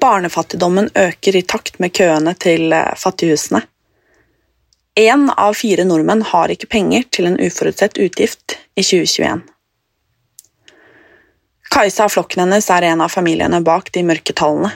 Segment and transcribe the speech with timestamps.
[0.00, 3.60] Barnefattigdommen øker i takt med køene til eh, fattighusene.
[4.98, 9.44] Én av fire nordmenn har ikke penger til en uforutsett utgift i 2021.
[11.70, 14.72] Kajsa og flokken hennes er en av familiene bak de mørke tallene.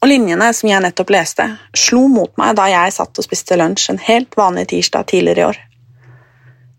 [0.00, 1.44] Og linjene som jeg nettopp leste,
[1.76, 5.48] slo mot meg da jeg satt og spiste lunsj en helt vanlig tirsdag tidligere i
[5.50, 5.58] år.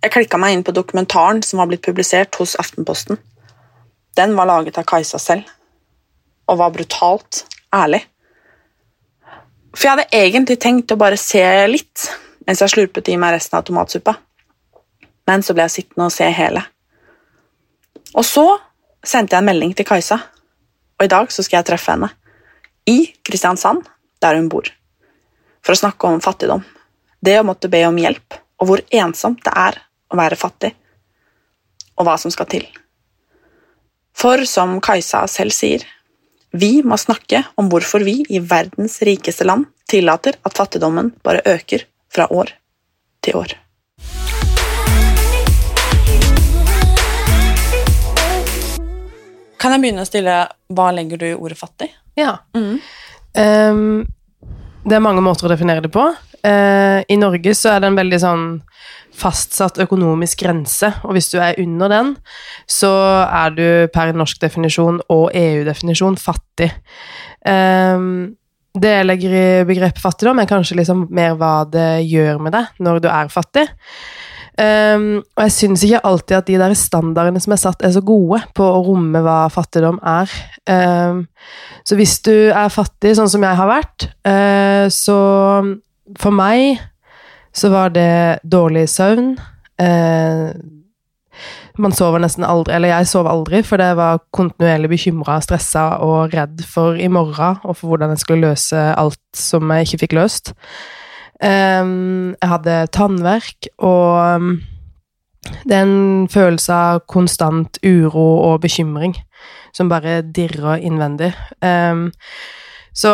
[0.02, 3.20] Jeg klikka meg inn på dokumentaren som var blitt publisert hos Aftenposten.
[4.18, 5.52] Den var laget av Kajsa selv
[6.50, 7.44] og var brutalt
[7.76, 8.02] ærlig.
[9.72, 12.10] For jeg hadde egentlig tenkt å bare se litt
[12.48, 14.16] mens jeg slurpet i meg resten av tomatsuppa,
[15.30, 16.64] men så ble jeg sittende og se hele.
[18.18, 18.46] Og så
[19.06, 20.18] sendte jeg en melding til Kajsa,
[21.00, 22.10] og i dag så skal jeg treffe henne.
[22.90, 23.86] I Kristiansand,
[24.22, 24.68] der hun bor.
[25.62, 26.66] For å snakke om fattigdom.
[27.22, 29.78] Det å måtte be om hjelp, og hvor ensomt det er
[30.12, 30.74] å være fattig.
[31.96, 32.66] Og hva som skal til.
[34.18, 35.86] For som Kajsa selv sier,
[36.52, 41.86] vi må snakke om hvorfor vi i verdens rikeste land tillater at fattigdommen bare øker
[42.12, 42.52] fra år
[43.24, 43.54] til år.
[49.62, 50.36] Kan jeg begynne å stille
[50.74, 51.88] hva legger du i ordet fattig?
[52.18, 52.40] Ja.
[52.58, 52.80] Mm.
[53.38, 54.04] Um,
[54.84, 56.08] det er mange måter å definere det på.
[56.42, 58.46] Uh, I Norge så er det en veldig sånn
[59.22, 62.14] fastsatt økonomisk grense, og hvis du er under den,
[62.70, 62.92] så
[63.28, 66.72] er du per norsk definisjon og EU-definisjon fattig.
[67.46, 68.38] Um,
[68.72, 72.84] det jeg legger i begrepet fattigdom, er kanskje liksom mer hva det gjør med deg
[72.84, 73.68] når du er fattig.
[74.62, 78.04] Um, og jeg syns ikke alltid at de der standardene som er satt, er så
[78.06, 80.32] gode på å romme hva fattigdom er.
[80.70, 81.24] Um,
[81.88, 85.20] så hvis du er fattig, sånn som jeg har vært, uh, så
[86.20, 86.82] for meg
[87.56, 89.34] så var det dårlig søvn.
[89.82, 90.52] Eh,
[91.82, 96.34] man sover nesten aldri, eller jeg sov aldri, for jeg var kontinuerlig bekymra, stressa og
[96.36, 100.18] redd for i morgen, og for hvordan jeg skulle løse alt som jeg ikke fikk
[100.20, 100.54] løst.
[101.42, 101.84] Eh,
[102.36, 104.54] jeg hadde tannverk, og um,
[105.66, 109.16] det er en følelse av konstant uro og bekymring
[109.74, 111.32] som bare dirrer innvendig.
[111.64, 112.08] Eh,
[112.94, 113.14] så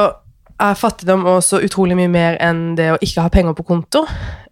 [0.57, 4.03] er fattigdom også utrolig mye mer enn det å ikke ha penger på konto.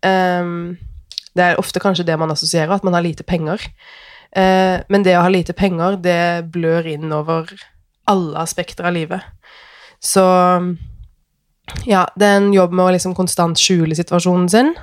[0.06, 0.76] Um,
[1.36, 3.62] det er ofte kanskje det man assosierer, at man har lite penger.
[4.36, 7.50] Uh, men det å ha lite penger, det blør inn over
[8.12, 9.24] alle aspekter av livet.
[10.04, 10.24] Så
[11.90, 14.76] ja, det er en jobb med å liksom konstant skjule situasjonen sin.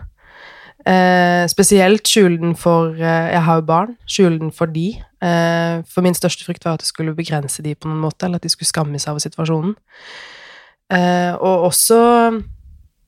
[0.83, 3.95] Uh, spesielt skjule den for uh, Jeg har jo barn.
[4.11, 4.97] Skjule den for de.
[5.23, 8.43] for min største frykt var at det skulle begrense de på noen måte, eller at
[8.43, 9.77] de skulle skamme seg over situasjonen.
[10.93, 12.01] Eh, og også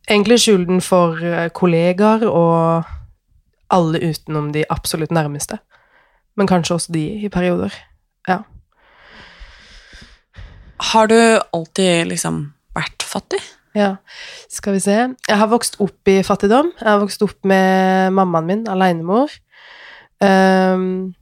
[0.09, 2.85] egentlig skylden for eh, kollegaer og
[3.75, 5.59] alle utenom de absolutt nærmeste.
[6.37, 7.75] Men kanskje også de i perioder.
[8.29, 8.39] Ja.
[10.93, 11.19] Har du
[11.53, 13.41] alltid liksom vært fattig?
[13.75, 13.97] Ja,
[14.49, 14.97] skal vi se.
[15.29, 16.71] Jeg har vokst opp i fattigdom.
[16.79, 19.33] Jeg har vokst opp med mammaen min, alenemor.
[20.23, 21.15] Um,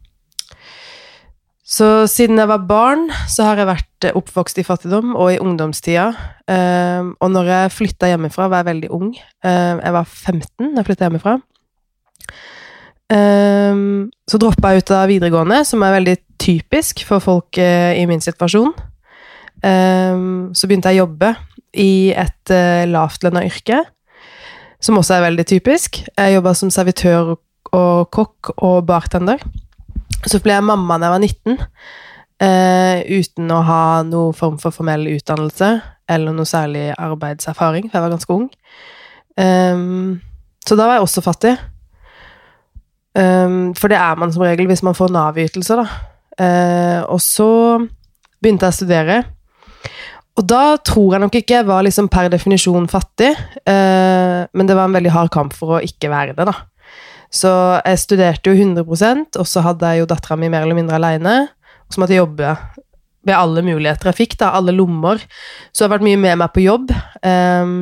[1.73, 5.39] så siden jeg var barn, så har jeg vært eh, oppvokst i fattigdom og i
[5.41, 6.11] ungdomstida.
[6.45, 9.15] Um, og når jeg flytta hjemmefra, var jeg veldig ung.
[9.41, 11.39] Um, jeg var 15 da jeg flytta hjemmefra.
[13.13, 18.05] Um, så droppa jeg ut av videregående, som er veldig typisk for folk uh, i
[18.11, 18.75] min situasjon.
[19.63, 21.29] så begynte jeg å jobbe
[21.79, 23.79] i et uh, lavtlønna yrke,
[24.83, 26.03] som også er veldig typisk.
[26.19, 27.37] Jeg jobba som servitør
[27.73, 29.39] og kokk og bartender.
[30.29, 31.67] Så ble jeg mamma da jeg var 19,
[32.47, 35.75] eh, uten å ha noen form for formell utdannelse
[36.13, 38.49] eller noe særlig arbeidserfaring, for jeg var ganske ung.
[39.41, 40.21] Um,
[40.67, 41.53] så da var jeg også fattig.
[43.17, 45.87] Um, for det er man som regel hvis man får Nav-ytelser, da.
[46.41, 47.49] Uh, og så
[48.43, 49.21] begynte jeg å studere.
[50.41, 53.35] Og da tror jeg nok ikke jeg var liksom per definisjon fattig,
[53.69, 56.57] uh, men det var en veldig hard kamp for å ikke være det, da.
[57.33, 57.51] Så
[57.81, 61.37] jeg studerte jo 100% og så hadde jeg jo dattera mi mer eller mindre aleine.
[61.87, 62.53] Og så måtte jeg jobbe
[63.23, 65.23] ved alle muligheter jeg fikk, da, alle lommer.
[65.71, 66.93] Så jeg har vært mye med meg på jobb.
[67.25, 67.77] Um,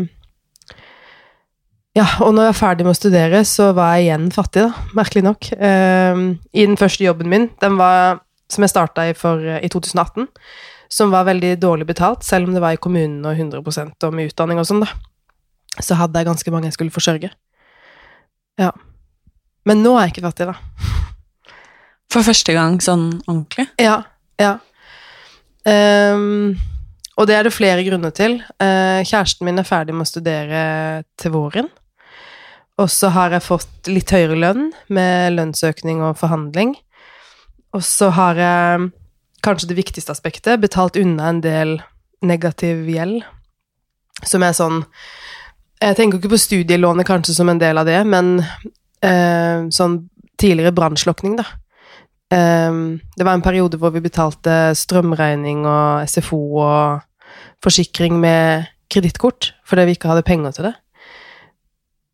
[1.97, 4.91] ja, og når jeg var ferdig med å studere, så var jeg igjen fattig, da,
[4.97, 5.49] merkelig nok.
[5.58, 8.20] Um, I den første jobben min, den var,
[8.53, 10.29] som jeg starta i, for, i 2018,
[10.91, 14.31] som var veldig dårlig betalt, selv om det var i kommunen og 100% og med
[14.31, 14.93] utdanning og sånn, da.
[15.81, 17.31] Så hadde jeg ganske mange jeg skulle forsørge.
[18.61, 18.73] Ja.
[19.69, 20.57] Men nå er jeg ikke fattig, da.
[22.11, 23.69] For første gang sånn ordentlig?
[23.79, 24.01] Ja.
[24.41, 24.57] ja.
[25.69, 26.57] Um,
[27.21, 28.41] og det er det flere grunner til.
[28.59, 30.62] Uh, kjæresten min er ferdig med å studere
[31.21, 31.69] til våren.
[32.81, 36.75] Og så har jeg fått litt høyere lønn med lønnsøkning og forhandling.
[37.77, 38.89] Og så har jeg,
[39.45, 41.77] kanskje det viktigste aspektet, betalt unna en del
[42.25, 43.23] negativ gjeld.
[44.27, 44.83] Som er sånn
[45.81, 48.43] Jeg tenker ikke på studielånet kanskje som en del av det, men
[49.06, 49.99] eh, sånn
[50.41, 51.44] tidligere brannslukning, da.
[52.31, 57.00] Um, det var en periode hvor vi betalte strømregning og SFO og
[57.64, 60.75] forsikring med kredittkort fordi vi ikke hadde penger til det.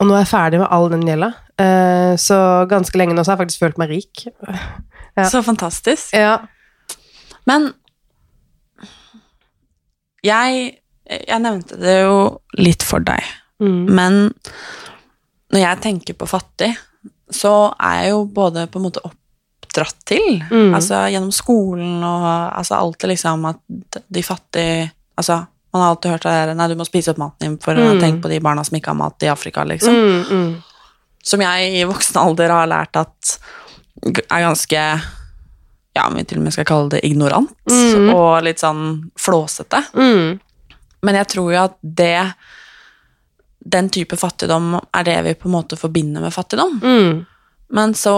[0.01, 1.29] Og nå er jeg ferdig med all den gjelda,
[1.61, 2.39] uh, så
[2.69, 4.27] ganske lenge nå så har jeg faktisk følt meg rik.
[5.17, 5.29] Ja.
[5.31, 6.11] Så fantastisk.
[6.17, 6.39] Ja.
[7.49, 7.71] Men
[10.27, 10.73] jeg,
[11.07, 12.17] jeg nevnte det jo
[12.61, 13.25] litt for deg,
[13.57, 13.87] Mm.
[13.89, 14.17] men
[15.53, 16.73] når jeg tenker på fattig,
[17.31, 20.75] så er jeg jo både på en måte oppdratt til, Mm.
[20.75, 22.27] altså gjennom skolen og
[22.59, 23.59] altså alltid liksom at
[24.09, 27.39] de fattige Altså, man har alltid hørt det der Nei, du må spise opp maten
[27.41, 28.01] din for å Mm.
[28.01, 29.95] tenke på de barna som ikke har mat i Afrika, liksom.
[29.95, 30.63] Mm, mm.
[31.25, 33.39] Som jeg i voksen alder har lært at
[34.31, 35.03] er ganske
[35.97, 38.15] Ja, om vi til og med skal kalle det ignorant, Mm.
[38.15, 39.83] og litt sånn flåsete.
[39.95, 40.39] Mm.
[41.03, 42.35] Men jeg tror jo at det
[43.61, 46.79] Den type fattigdom er det vi på en måte forbinder med fattigdom.
[46.83, 47.25] Mm.
[47.77, 48.17] Men så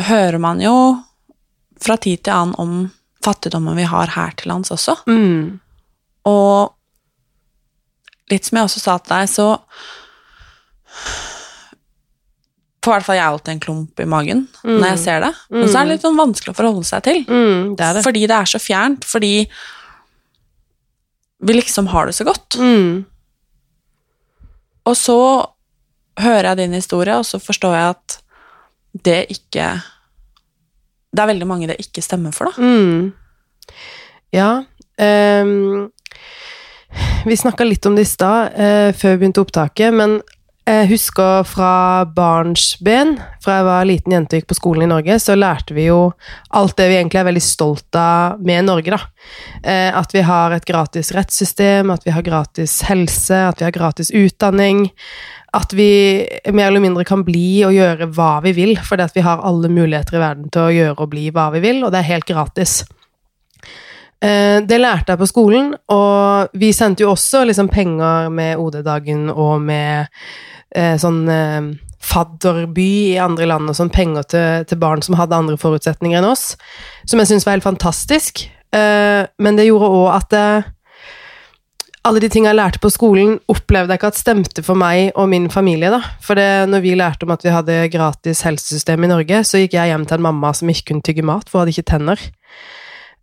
[0.00, 0.74] hører man jo
[1.80, 2.74] fra tid til annen om
[3.24, 4.96] fattigdommen vi har her til lands også.
[5.08, 5.60] Mm.
[6.28, 6.72] Og
[8.30, 9.46] litt som jeg også sa til deg, så
[12.80, 15.32] får i hvert fall jeg alltid en klump i magen når jeg ser det.
[15.52, 17.22] Men så er det litt sånn vanskelig å forholde seg til.
[17.28, 17.76] Mm.
[17.76, 18.04] Det det.
[18.06, 19.04] Fordi det er så fjernt.
[19.08, 19.34] Fordi
[21.40, 22.56] vi liksom har det så godt.
[22.60, 23.04] Mm.
[24.88, 25.20] Og så
[26.20, 28.18] hører jeg din historie, og så forstår jeg at
[29.04, 29.66] det ikke
[31.10, 32.62] Det er veldig mange det ikke stemmer for, da.
[32.62, 33.12] Mm.
[34.32, 34.62] Ja.
[34.94, 35.90] Um,
[37.26, 40.20] vi snakka litt om det i stad, uh, før vi begynte opptaket, men
[40.70, 45.16] jeg husker fra barnsben, fra jeg var liten jente og gikk på skolen i Norge,
[45.22, 46.12] så lærte vi jo
[46.56, 49.00] alt det vi egentlig er veldig stolt av med Norge, da.
[49.62, 53.74] Eh, at vi har et gratis rettssystem, at vi har gratis helse, at vi har
[53.76, 54.86] gratis utdanning.
[55.56, 59.26] At vi mer eller mindre kan bli og gjøre hva vi vil, fordi at vi
[59.26, 62.04] har alle muligheter i verden til å gjøre og bli hva vi vil, og det
[62.04, 62.84] er helt gratis.
[64.22, 69.30] Eh, Det lærte jeg på skolen, og vi sendte jo også liksom penger med OD-dagen
[69.32, 70.16] og med eh,
[71.00, 71.70] sånn eh,
[72.00, 76.30] fadderby i andre land og sånn penger til, til barn som hadde andre forutsetninger enn
[76.30, 76.54] oss,
[77.08, 78.46] som jeg syns var helt fantastisk.
[78.72, 80.68] Eh, men det gjorde òg at eh,
[82.08, 85.28] alle de tingene jeg lærte på skolen, opplevde jeg ikke at stemte for meg og
[85.28, 85.90] min familie.
[85.92, 86.00] da.
[86.24, 89.76] For det, når vi lærte om at vi hadde gratis helsesystem i Norge, så gikk
[89.76, 92.22] jeg hjem til en mamma som ikke kunne tygge mat, for hun hadde ikke tenner.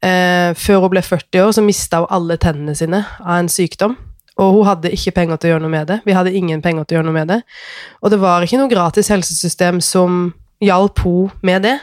[0.06, 3.98] Eh, før hun ble 40 år, så mista hun alle tennene sine av en sykdom.
[4.38, 6.00] Og hun hadde ikke penger til å gjøre noe med det.
[6.06, 7.39] Vi hadde ingen penger til å gjøre noe med det.
[8.01, 10.28] Og det var ikke noe gratis helsesystem som
[10.63, 11.78] hjalp henne med det.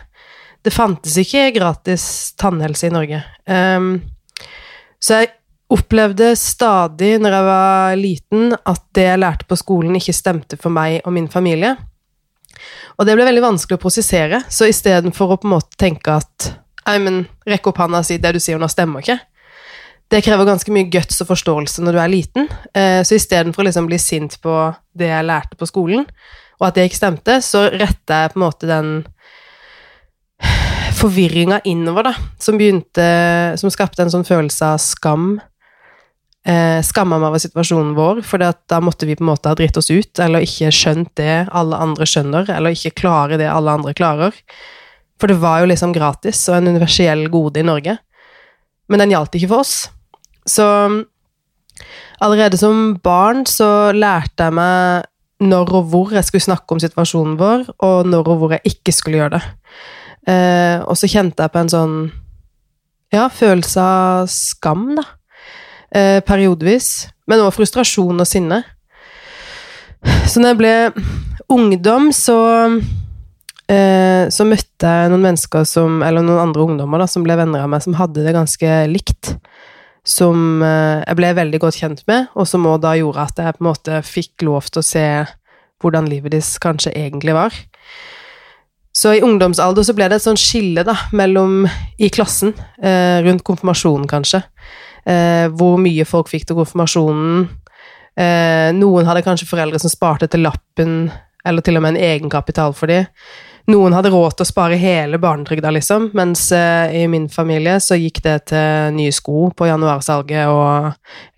[0.65, 2.05] Det fantes ikke gratis
[2.41, 3.19] tannhelse i Norge.
[3.45, 3.99] Um,
[5.03, 5.35] så jeg
[5.75, 10.73] opplevde stadig når jeg var liten, at det jeg lærte på skolen, ikke stemte for
[10.73, 11.75] meg og min familie.
[12.95, 16.53] Og det ble veldig vanskelig å prosessere, så istedenfor å på en måte tenke at
[16.85, 19.17] Nei, men rekk opp handa og si det du sier nå stemmer ikke.
[20.13, 22.49] Det krever ganske mye guts og forståelse når du er liten.
[22.77, 24.55] Eh, så istedenfor å liksom bli sint på
[24.95, 26.05] det jeg lærte på skolen,
[26.61, 28.93] og at det ikke stemte, så retta jeg på en måte den
[30.95, 33.05] forvirringa innover, da, som begynte
[33.59, 35.41] Som skapte en sånn følelse av skam.
[36.45, 39.79] Eh, skamma meg over situasjonen vår, for da måtte vi på en måte ha dritt
[39.81, 43.95] oss ut, eller ikke skjønt det alle andre skjønner, eller ikke klare det alle andre
[43.97, 44.37] klarer.
[45.21, 47.97] For det var jo liksom gratis og en universell gode i Norge.
[48.93, 49.77] Men den gjaldt ikke for oss.
[50.47, 50.67] Så
[52.25, 55.11] allerede som barn så lærte jeg meg
[55.45, 58.95] når og hvor jeg skulle snakke om situasjonen vår, og når og hvor jeg ikke
[58.95, 59.43] skulle gjøre det.
[60.31, 61.97] Eh, og så kjente jeg på en sånn
[63.13, 65.05] ja, følelse av skam, da.
[65.95, 67.11] Eh, periodevis.
[67.31, 68.63] Men også frustrasjon og sinne.
[70.29, 70.75] Så når jeg ble
[71.53, 72.39] ungdom, så
[73.71, 77.65] eh, så møtte jeg noen mennesker som, eller noen andre ungdommer da, som ble venner
[77.65, 79.35] av meg, som hadde det ganske likt.
[80.05, 83.57] Som eh, jeg ble veldig godt kjent med, og som òg da gjorde at jeg
[83.57, 85.07] på en måte fikk lov til å se
[85.83, 87.57] hvordan livet deres kanskje egentlig var.
[88.95, 91.65] Så i ungdomsalder så ble det et sånt skille da, mellom
[91.99, 94.45] i klassen, eh, rundt konfirmasjonen kanskje,
[95.05, 97.49] eh, hvor mye folk fikk til konfirmasjonen.
[98.17, 101.11] Eh, noen hadde kanskje foreldre som sparte til lappen
[101.45, 103.03] eller til og med en egenkapital for de.
[103.73, 107.97] Noen hadde råd til å spare hele barnetrygda, liksom, mens eh, i min familie så
[107.97, 110.93] gikk det til nye sko på januarsalget og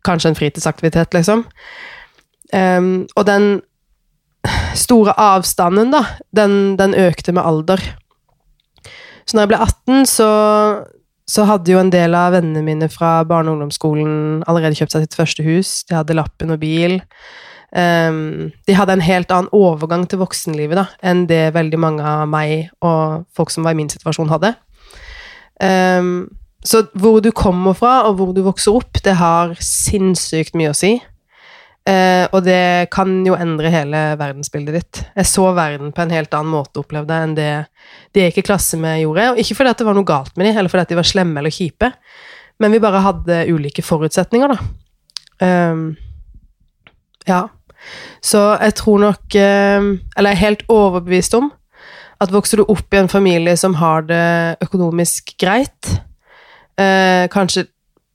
[0.07, 1.45] kanskje en fritidsaktivitet, liksom.
[2.51, 3.47] Um, og den
[4.79, 6.03] store avstanden, da,
[6.35, 7.83] den, den, økte med alder.
[9.27, 10.29] Så når jeg ble 18, så,
[11.31, 15.07] så hadde jo en del av vennene mine fra barne- og ungdomsskolen allerede kjøpt seg
[15.07, 15.73] sitt første hus.
[15.89, 17.01] De hadde lappen og bil.
[17.77, 22.23] Um, de hadde en helt annen overgang til voksenlivet da, enn det veldig mange av
[22.33, 24.55] meg og folk som var i min situasjon, hadde.
[25.61, 26.31] Um,
[26.65, 30.79] så hvor du kommer fra, og hvor du vokser opp, det har sinnssykt mye å
[30.79, 30.97] si.
[31.87, 35.03] Uh, og det kan jo endre hele verdensbildet ditt.
[35.15, 37.51] Jeg så verden på en helt annen måte, opplevde enn det
[38.11, 39.29] de jeg gikk i klasse med gjorde.
[39.35, 41.55] Og ikke fordi det var noe galt med dem, eller fordi de var slemme eller
[41.55, 41.93] kjipe,
[42.57, 44.59] men vi bare hadde ulike forutsetninger, da.
[45.45, 45.87] Um,
[47.29, 47.45] ja.
[48.25, 51.53] Så jeg tror nok um, Eller jeg er helt overbevist om
[52.17, 55.91] at vokser du opp i en familie som har det økonomisk greit,
[56.81, 57.67] uh, kanskje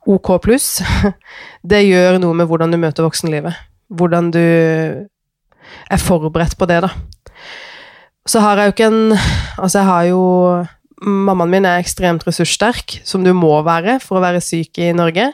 [0.10, 0.80] OK pluss,
[1.72, 3.54] det gjør noe med hvordan du møter voksenlivet.
[3.94, 6.90] Hvordan du er forberedt på det, da.
[8.26, 9.18] Så har jeg jo ikke en
[9.60, 10.22] Altså, jeg har jo
[11.02, 15.32] Mammaen min er ekstremt ressurssterk, som du må være for å være syk i Norge.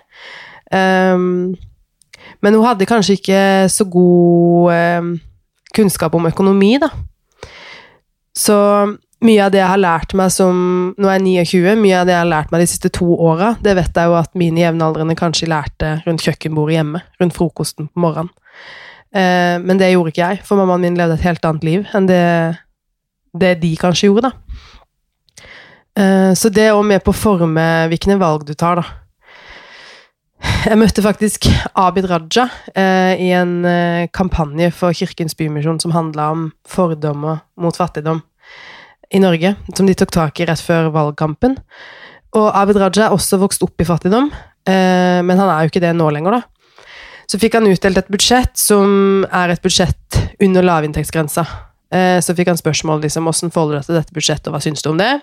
[0.72, 1.58] Um,
[2.44, 3.42] men hun hadde kanskje ikke
[3.72, 5.12] så god eh,
[5.78, 6.92] kunnskap om økonomi, da.
[8.38, 8.58] Så
[9.26, 10.58] mye av det jeg har lært meg som
[11.02, 11.80] Nå er jeg 29.
[11.82, 14.18] Mye av det jeg har lært meg de siste to åra, det vet jeg jo
[14.20, 17.02] at mine jevnaldrende kanskje lærte rundt kjøkkenbordet hjemme.
[17.22, 18.30] Rundt frokosten på morgenen.
[19.16, 22.10] Eh, men det gjorde ikke jeg, for mammaen min levde et helt annet liv enn
[22.10, 22.24] det,
[23.40, 25.46] det de kanskje gjorde, da.
[25.98, 29.07] Eh, så det er òg med på å forme hvilke valg du tar, da.
[30.68, 31.46] Jeg møtte faktisk
[31.80, 32.44] Abid Raja
[32.76, 38.20] eh, i en eh, kampanje for Kirkens Bymisjon som handla om fordommer mot fattigdom
[39.16, 41.56] i Norge, som de tok tak i rett før valgkampen.
[42.36, 44.28] Og Abid Raja er også vokst opp i fattigdom,
[44.68, 46.84] eh, men han er jo ikke det nå lenger, da.
[47.32, 51.48] Så fikk han utdelt et budsjett som er et budsjett under lavinntektsgrensa.
[51.96, 54.66] Eh, så fikk han spørsmål liksom, hvordan forholder du deg til dette budsjettet, og hva
[54.68, 55.14] syns du om det?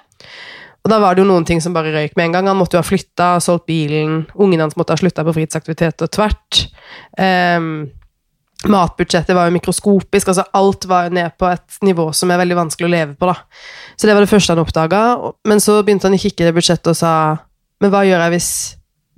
[0.84, 2.48] Og da var det jo noen ting som bare røyk med en gang.
[2.52, 6.10] Han måtte jo ha flytta, solgt bilen, ungene hans måtte ha slutta på fritidsaktivitet og
[6.12, 6.66] tvert.
[7.16, 7.86] Um,
[8.68, 12.56] Matbudsjettet var jo mikroskopisk, altså alt var jo ned på et nivå som er veldig
[12.56, 13.34] vanskelig å leve på, da.
[13.96, 15.00] Så det var det første han oppdaga,
[15.48, 17.12] men så begynte han å kikke i det budsjettet og sa
[17.82, 18.50] Men hva gjør jeg hvis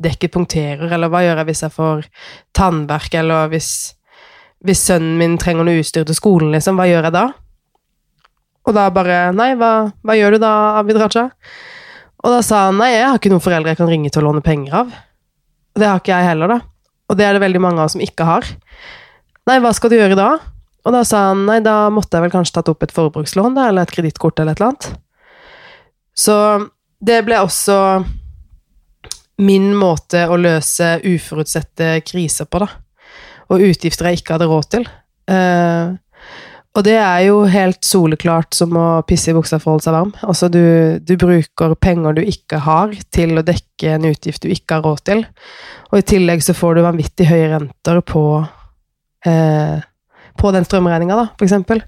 [0.03, 2.07] dekket punkterer, eller hva gjør jeg hvis jeg får
[2.57, 3.71] tannverk, eller hvis,
[4.67, 7.27] hvis sønnen min trenger noe utstyr til skolen, liksom, hva gjør jeg da?
[8.67, 11.29] Og da bare Nei, hva, hva gjør du da, Abid Raja?
[12.27, 14.31] Og da sa han nei, jeg har ikke noen foreldre jeg kan ringe til å
[14.31, 14.93] låne penger av.
[15.77, 16.61] Og det har ikke jeg heller, da.
[17.07, 18.49] Og det er det veldig mange av oss som ikke har.
[19.47, 20.31] Nei, hva skal du gjøre da?
[20.87, 23.69] Og da sa han nei, da måtte jeg vel kanskje tatt opp et forbrukslån, da,
[23.71, 24.89] eller et kredittkort eller et eller annet.
[26.17, 26.37] Så
[27.07, 27.79] det ble også
[29.45, 32.71] min måte å løse uforutsette kriser på, da.
[33.53, 34.87] Og utgifter jeg ikke hadde råd til.
[35.31, 35.95] Uh,
[36.77, 39.97] og det er jo helt soleklart som å pisse i buksa for å holde seg
[39.97, 40.13] varm.
[40.29, 40.63] Altså, du,
[41.01, 45.05] du, bruker penger du ikke har, til å dekke en utgift du ikke har råd
[45.09, 45.25] til.
[45.91, 48.25] Og i tillegg så får du vanvittig høye renter på
[49.25, 49.85] eh,
[50.37, 51.83] på den strømregninga, da, for eksempel.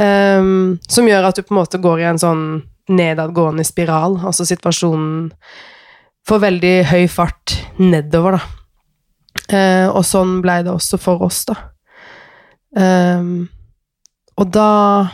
[0.00, 2.44] Um, som gjør at du på en måte går i en sånn
[2.92, 4.18] nedadgående spiral.
[4.26, 5.30] Altså situasjonen
[6.28, 8.58] får veldig høy fart nedover, da.
[9.52, 11.58] Uh, og sånn ble det også for oss, da.
[12.72, 13.48] Um,
[14.38, 15.08] og da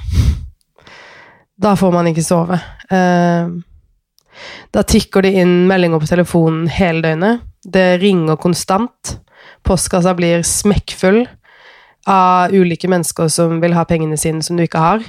[1.59, 2.55] Da får man ikke sove.
[2.87, 3.65] Um,
[4.71, 7.41] da tikker det inn meldinger på telefonen hele døgnet.
[7.67, 9.17] Det ringer konstant.
[9.67, 11.25] Postkassa blir smekkfull
[12.07, 15.03] av ulike mennesker som vil ha pengene sine som du ikke har.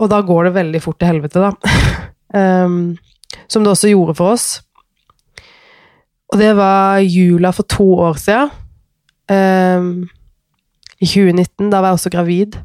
[0.00, 1.50] Og da går det veldig fort til helvete, da.
[2.36, 2.96] Um,
[3.48, 4.46] som det også gjorde for oss.
[6.32, 8.50] Og det var jula for to år siden.
[9.30, 10.08] Um,
[11.00, 11.70] I 2019.
[11.70, 12.56] Da var jeg også gravid.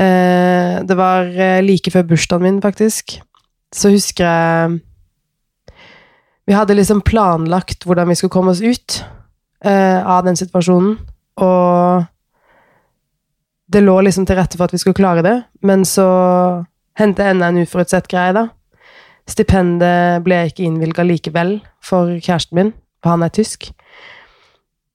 [0.00, 3.18] Uh, det var eh, like før bursdagen min, faktisk.
[3.72, 4.80] Så husker jeg
[6.46, 9.04] Vi hadde liksom planlagt hvordan vi skulle komme oss ut
[9.64, 10.96] uh, av den situasjonen.
[11.36, 12.04] Og
[13.72, 16.04] det lå liksom til rette for at vi skulle klare det, men så
[16.98, 18.48] hendte enda en uforutsett greie, da.
[19.28, 23.70] Stipendet ble ikke innvilga likevel for kjæresten min, for han er tysk.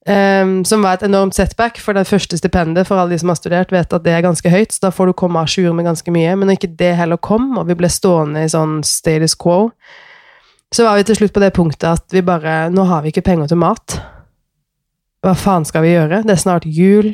[0.08, 3.36] Um, som var et enormt setback, for det første stipendet for alle de som har
[3.36, 5.84] studert, vet at det er ganske høyt, så da får du komme à jour med
[5.84, 6.36] ganske mye.
[6.36, 9.74] Men når ikke det heller kom, og vi ble stående i sånn status quo,
[10.72, 13.26] så var vi til slutt på det punktet at vi bare Nå har vi ikke
[13.28, 13.98] penger til mat.
[15.24, 16.22] Hva faen skal vi gjøre?
[16.24, 17.12] Det er snart jul.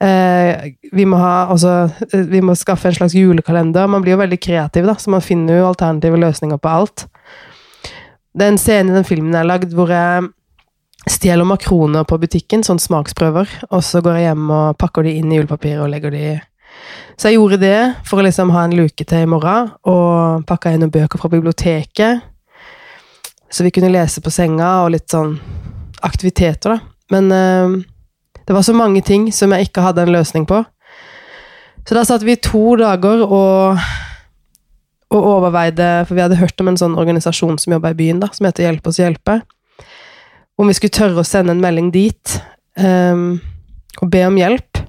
[0.00, 3.90] Uh, vi, må ha, altså, eh, vi må skaffe en slags julekalender.
[3.92, 7.08] Man blir jo veldig kreativ, da, så man finner jo alternative løsninger på alt.
[8.32, 10.30] Det er en scene i den filmen jeg har lagd, hvor jeg
[11.12, 15.32] stjeler makroner på butikken, sånn smaksprøver, og så går jeg hjem og pakker de inn
[15.32, 16.38] i julepapiret og legger de i
[17.18, 20.70] Så jeg gjorde det for å liksom ha en luke til i morgen, og pakka
[20.72, 22.22] inn noen bøker fra biblioteket,
[23.50, 25.38] så vi kunne lese på senga, og litt sånn
[26.06, 26.94] aktiviteter, da.
[27.10, 27.78] Men øh,
[28.46, 30.62] det var så mange ting som jeg ikke hadde en løsning på.
[31.88, 33.80] Så da satt vi to dager og,
[35.08, 38.28] og overveide For vi hadde hørt om en sånn organisasjon som jobba i byen, da,
[38.32, 39.38] som heter Hjelp oss hjelpe.
[40.58, 42.38] Om vi skulle tørre å sende en melding dit
[42.82, 43.36] um,
[44.02, 44.80] og be om hjelp.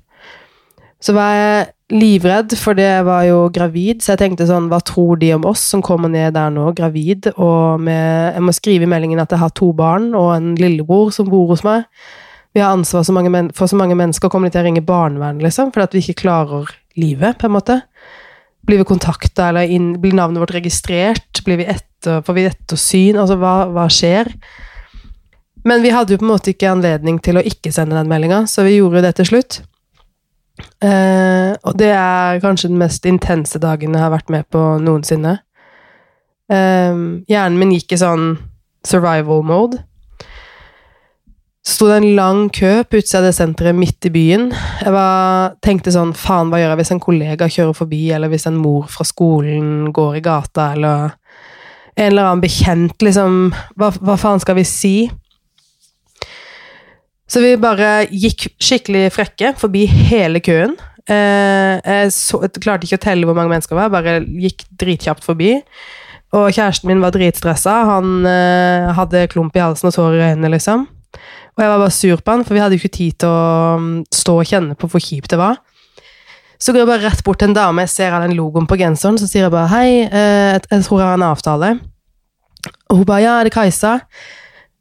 [1.00, 5.18] Så var jeg livredd, for det var jo gravid, så jeg tenkte sånn Hva tror
[5.22, 8.92] de om oss som kommer ned der nå, gravid, og med Jeg må skrive i
[8.92, 11.88] meldingen at jeg har to barn og en lillebror som bor hos meg.
[12.54, 13.14] Vi har ansvar så
[13.56, 16.22] for så mange mennesker, kommer de til å ringe barnevernet, liksom, fordi at vi ikke
[16.26, 17.82] klarer livet, på en måte?
[18.66, 21.44] Blir vi kontakta, eller inn, blir navnet vårt registrert?
[21.46, 23.22] Blir vi etter, får vi ettersyn?
[23.22, 24.34] Altså, hva, hva skjer?
[25.68, 28.46] Men vi hadde jo på en måte ikke anledning til å ikke sende den meldinga,
[28.48, 29.60] så vi gjorde det til slutt.
[30.84, 35.38] Eh, og det er kanskje den mest intense dagen jeg har vært med på noensinne.
[36.52, 38.34] Eh, hjernen min gikk i sånn
[38.88, 39.84] survival mode
[41.70, 44.50] sto det en lang kø på utsida av det senteret midt i byen.
[44.82, 48.48] Jeg var, tenkte sånn Faen, hva gjør jeg hvis en kollega kjører forbi, eller hvis
[48.50, 51.16] en mor fra skolen går i gata, eller
[52.00, 53.50] en eller annen bekjent, liksom
[53.80, 54.94] Hva, hva faen skal vi si?
[57.30, 60.76] Så vi bare gikk skikkelig frekke forbi hele køen.
[61.10, 64.66] Eh, jeg, så, jeg, klarte ikke å telle hvor mange mennesker det var, bare gikk
[64.82, 65.56] dritkjapt forbi.
[66.38, 67.76] Og kjæresten min var dritstressa.
[67.90, 70.88] Han eh, hadde klump i halsen og tårer i øynene, liksom.
[71.58, 73.78] Og jeg var bare sur på han, for vi hadde jo ikke tid til å
[73.78, 75.58] um, stå og kjenne på hvor kjipt det var.
[76.60, 78.78] Så går jeg bare rett bort til en dame, jeg ser av den logoen på
[78.80, 81.80] genseren, så sier jeg bare 'hei, eh, jeg tror jeg har en avtale'.
[82.90, 84.00] Og hun bare 'ja, er det Kajsa?'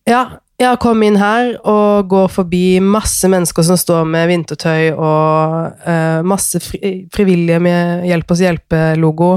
[0.06, 5.84] Ja, ja, kom inn her og går forbi masse mennesker som står med vintertøy og
[5.86, 9.36] uh, masse fri, frivillige med Hjelp oss hjelpe-logo,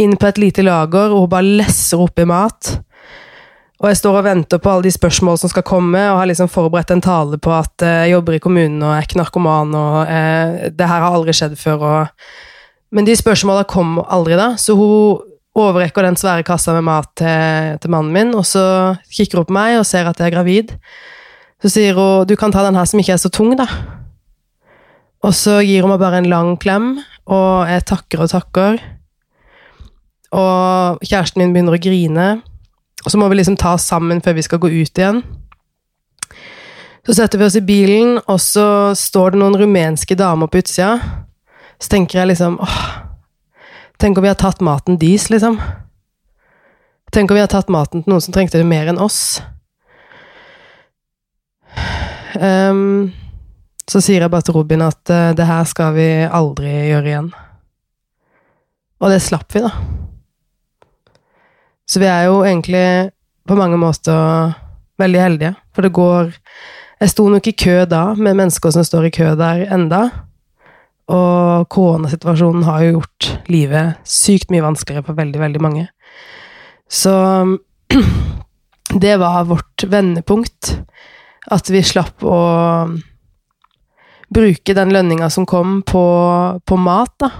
[0.00, 2.78] inn på et lite lager, og hun bare lesser oppi mat.
[3.78, 6.50] Og jeg står og venter på alle de spørsmål som skal komme, og har liksom
[6.50, 9.98] forberedt en tale på at uh, jeg jobber i kommunen og er ikke narkoman, og
[10.08, 12.30] uh, det her har aldri skjedd før, og
[12.88, 15.20] Men de spørsmåla kom aldri, da, så hun
[15.58, 19.56] overrekker den svære kassa med mat til, til, mannen min, og så kikker hun på
[19.56, 20.74] meg og ser at jeg er gravid.
[21.62, 23.66] Så sier hun 'du kan ta den her som ikke er så tung', da.
[25.22, 28.78] Og så gir hun meg bare en lang klem, og jeg takker og takker.
[30.32, 32.42] Og kjæresten min begynner å grine.
[33.04, 35.22] Og så må vi liksom ta oss sammen før vi skal gå ut igjen.
[37.06, 40.98] Så setter vi oss i bilen, og så står det noen rumenske damer på utsida.
[41.80, 43.07] Så tenker jeg liksom åh,
[43.98, 45.58] Tenk om vi har tatt maten deres, liksom.
[47.10, 49.40] Tenk om vi har tatt maten til noen som trengte det mer enn oss.
[52.38, 53.10] Um,
[53.88, 57.32] så sier jeg bare til Robin at uh, det her skal vi aldri gjøre igjen.
[59.02, 59.72] Og det slapp vi, da.
[61.88, 63.10] Så vi er jo egentlig
[63.48, 64.54] på mange måter
[65.00, 66.34] veldig heldige, for det går
[66.98, 70.00] Jeg sto nok i kø da, med mennesker som står i kø der enda.
[71.08, 75.86] Og koronasituasjonen har jo gjort livet sykt mye vanskeligere for veldig, veldig mange.
[76.88, 77.14] Så
[79.04, 80.74] det var vårt vendepunkt.
[81.48, 82.38] At vi slapp å
[84.28, 86.04] bruke den lønninga som kom, på,
[86.64, 87.30] på mat, da.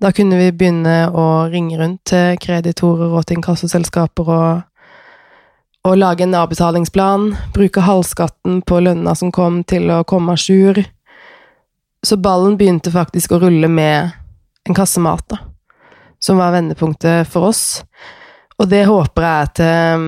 [0.00, 4.66] Da kunne vi begynne å ringe rundt til kreditorer og til inkassoselskaper og,
[5.88, 7.30] og lage en avbetalingsplan.
[7.56, 10.84] Bruke halvskatten på lønna som kom, til å komme à jour.
[12.06, 14.12] Så ballen begynte faktisk å rulle med
[14.68, 15.40] en kasse mat, da.
[16.22, 17.82] Som var vendepunktet for oss.
[18.60, 20.04] Og det håper jeg er til,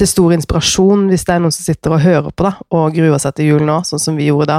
[0.00, 3.20] til stor inspirasjon hvis det er noen som sitter og hører på da, og gruer
[3.20, 4.58] seg til jul nå, sånn som vi gjorde da.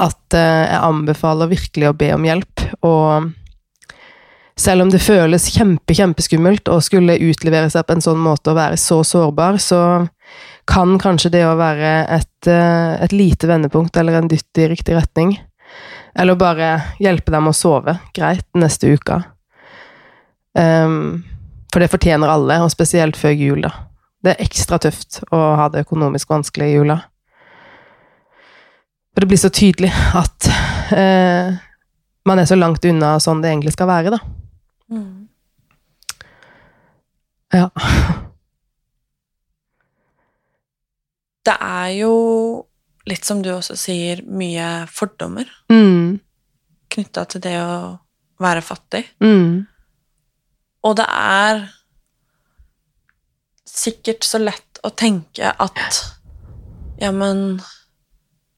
[0.00, 2.66] At eh, jeg anbefaler virkelig å be om hjelp.
[2.88, 3.30] og
[4.62, 8.58] selv om det føles kjempe, kjempeskummelt å skulle utlevere seg på en sånn måte og
[8.58, 9.80] være så sårbar, så
[10.68, 14.96] kan kanskje det å være et, eh, et lite vendepunkt eller en dytt i riktig
[14.96, 15.34] retning,
[16.14, 19.22] eller bare hjelpe dem å sove greit neste uke.
[20.58, 21.22] Um,
[21.72, 23.72] for det fortjener alle, og spesielt før jul, da.
[24.22, 26.98] Det er ekstra tøft å ha det økonomisk vanskelig i jula.
[29.12, 30.48] For det blir så tydelig at
[30.92, 31.56] uh,
[32.28, 34.20] man er så langt unna sånn det egentlig skal være, da.
[34.92, 35.28] Mm.
[37.52, 37.68] Ja.
[41.42, 42.12] Det er jo
[43.06, 46.20] litt som du også sier, mye fordommer Mm.
[46.92, 47.98] knytta til det å
[48.42, 49.04] være fattig.
[49.22, 49.66] Mm.
[50.84, 51.68] Og det er
[53.68, 56.02] sikkert så lett å tenke at
[57.02, 57.56] Ja, men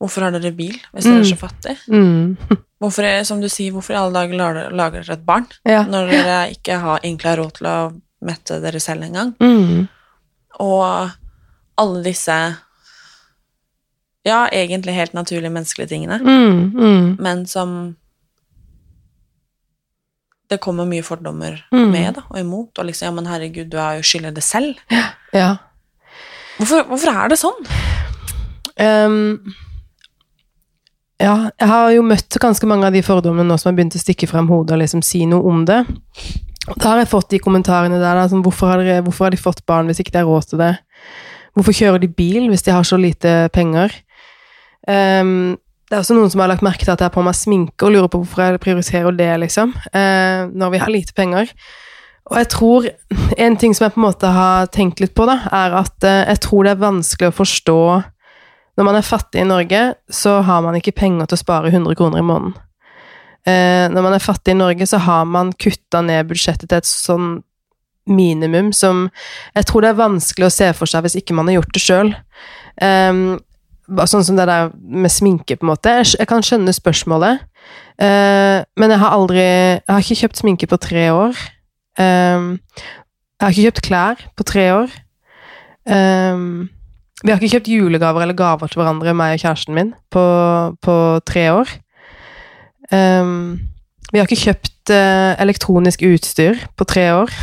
[0.03, 1.79] hvorfor har dere bil hvis dere er så fattige?
[1.89, 2.37] Mm.
[2.85, 5.85] Hvorfor, er- som du sier, hvorfor i alle dager lager lager dere et barn Ja.
[5.89, 7.77] når dere ikke har, egentlig har råd til å
[8.21, 9.31] mette dere selv engang?
[9.41, 9.87] Mm.
[10.61, 11.11] Og
[11.81, 12.37] alle disse
[14.25, 16.73] Ja, egentlig helt naturlige menneskelige tingene, Mm.
[16.75, 17.17] Mm.
[17.21, 17.97] men som
[20.51, 21.91] det kommer mye fordommer Mm.
[21.91, 22.79] med da, og imot.
[22.79, 24.75] Og liksom, ja, men herregud, du er jo skyldig det selv.
[25.33, 25.57] Ja.
[26.59, 27.65] Hvorfor, hvorfor er det sånn?
[28.79, 29.55] Um,
[31.21, 34.03] ja, jeg har jo møtt ganske mange av de fordommene nå som har begynt å
[34.03, 35.81] stikke frem hodet og liksom si noe om det.
[36.69, 39.31] Og da har jeg fått de kommentarene der, da, som hvorfor har, dere, hvorfor har
[39.35, 40.73] de fått barn hvis ikke de har råd til det?
[41.57, 43.93] Hvorfor kjører de bil hvis de har så lite penger?
[44.91, 45.57] Ehm,
[45.89, 47.87] det er også noen som har lagt merke til at jeg har på meg sminke
[47.87, 51.53] og lurer på hvorfor jeg prioriterer det, liksom, uh, når vi har lite penger.
[52.33, 52.87] Og jeg tror
[53.37, 56.25] En ting som jeg på en måte har tenkt litt på, da, er at uh,
[56.25, 57.81] jeg tror det er vanskelig å forstå
[58.81, 61.95] Når man er fattig i Norge, så har man ikke penger til å spare 100
[62.01, 62.57] kroner i måneden.
[63.45, 66.89] Uh, når man er fattig i Norge, så har man kutta ned budsjettet til et
[66.89, 67.35] sånn
[68.09, 69.07] minimum som
[69.55, 71.85] Jeg tror det er vanskelig å se for seg hvis ikke man har gjort det
[71.85, 72.15] sjøl.
[72.81, 73.39] bare
[73.89, 75.97] sånn som det der med sminke, på en måte.
[76.03, 77.45] Jeg, kan skjønne spørsmålet,
[78.03, 81.43] eh, men jeg har aldri Jeg har ikke kjøpt sminke på tre år.
[81.99, 82.59] Um,
[83.39, 84.95] jeg har ikke kjøpt klær på tre år.
[85.85, 86.71] Um,
[87.23, 90.25] vi har ikke kjøpt julegaver eller gaver til hverandre, meg og kjæresten min, på,
[90.83, 90.97] på
[91.29, 91.71] tre år.
[92.91, 93.61] Um,
[94.15, 97.35] vi har ikke kjøpt eh, elektronisk utstyr på tre år.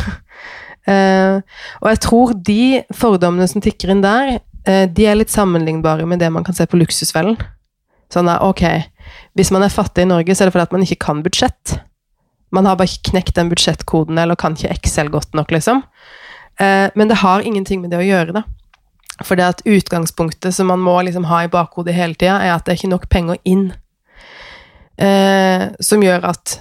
[0.89, 1.36] Eh,
[1.77, 2.63] og jeg tror de
[2.97, 6.78] fordommene som tikker inn der, de er litt sammenlignbare med det man kan se på
[6.78, 7.38] Luksusfellen.
[8.13, 8.65] Sånn at, ok,
[9.39, 11.78] hvis man er fattig i Norge, så er det fordi at man ikke kan budsjett.
[12.52, 15.84] Man har bare ikke knekt den budsjettkoden, eller kan ikke Excel godt nok, liksom.
[16.60, 18.43] Eh, men det har ingenting med det å gjøre, da.
[19.24, 22.65] For det at utgangspunktet som man må liksom ha i bakhodet hele tida, er at
[22.65, 23.69] det er ikke nok penger inn.
[25.00, 26.58] Eh, som gjør at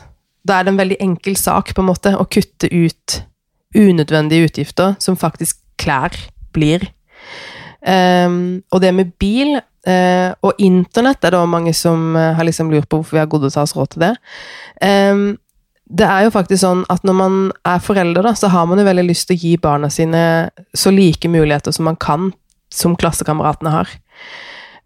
[0.46, 3.20] da er det en veldig enkel sak, på en måte, å kutte ut
[3.76, 6.14] unødvendige utgifter, som faktisk klær
[6.54, 6.86] blir.
[7.80, 8.38] Eh,
[8.70, 12.72] og det med bil uh, og internett er det også mange som uh, har liksom
[12.72, 14.12] lurt på hvorfor vi har gode til å ta oss råd til det.
[14.84, 15.24] Um,
[15.90, 18.86] det er jo faktisk sånn at når man er forelder, da, så har man jo
[18.86, 20.22] veldig lyst til å gi barna sine
[20.76, 22.30] så like muligheter som man kan,
[22.70, 23.96] som klassekameratene har.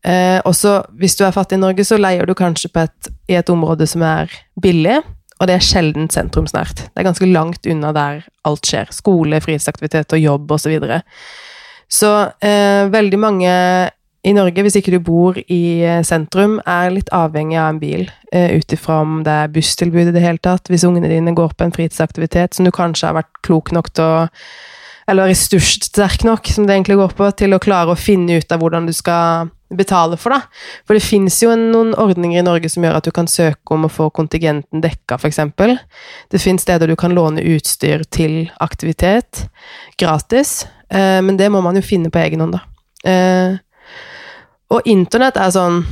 [0.05, 3.53] Uh, også hvis du er fattig i Norge, så leier du kanskje et, i et
[3.53, 5.03] område som er billig,
[5.41, 6.87] og det er sjelden sentrumsnært.
[6.87, 8.93] Det er ganske langt unna der alt skjer.
[8.95, 10.63] Skole, fritidsaktivitet og jobb osv.
[10.63, 11.01] Så, videre.
[11.95, 13.53] Så eh, veldig mange
[14.25, 18.07] i Norge, hvis ikke du bor i eh, sentrum, er litt avhengig av en bil,
[18.33, 21.53] eh, ut ifra om det er busstilbud i det hele tatt, hvis ungene dine går
[21.53, 24.23] på en fritidsaktivitet som du kanskje har vært klok nok til å
[25.05, 28.63] Eller ressurssterk nok, som det egentlig går på, til å klare å finne ut av
[28.63, 30.47] hvordan du skal betale for, da.
[30.89, 33.77] For det fins jo en, noen ordninger i Norge som gjør at du kan søke
[33.77, 35.43] om å få kontingenten dekka, f.eks.
[36.33, 39.45] Det fins steder du kan låne utstyr til aktivitet
[40.01, 42.63] gratis, eh, men det må man jo finne på egen hånd, da.
[43.05, 43.57] Eh,
[44.73, 45.83] og internett er sånn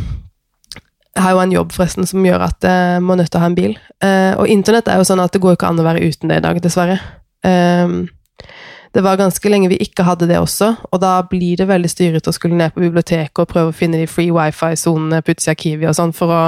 [1.12, 3.48] Jeg har jo en jobb forresten som gjør at jeg må nødt til å ha
[3.50, 3.74] en bil.
[4.00, 6.38] Eh, og internett er jo sånn at det går ikke an å være uten det
[6.40, 6.96] i dag, dessverre.
[7.44, 7.92] Eh,
[8.92, 12.32] det var ganske lenge vi ikke hadde det også, og da blir det veldig styrete
[12.32, 15.60] å skulle ned på biblioteket og prøve å finne de free wifi-sonene på utsida av
[15.62, 16.42] Kiwi og sånn for å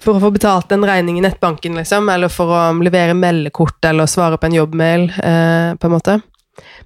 [0.00, 4.08] for å få betalt en regning i nettbanken, liksom, eller for å levere meldekort eller
[4.10, 6.18] svare på en jobbmail, eh, på en måte.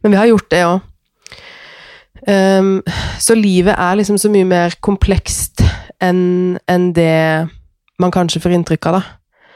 [0.02, 0.80] Men vi har gjort det òg.
[2.28, 2.82] Um,
[3.18, 5.62] så livet er liksom så mye mer komplekst
[6.04, 7.48] enn en det
[8.00, 9.46] man kanskje får inntrykk av, da.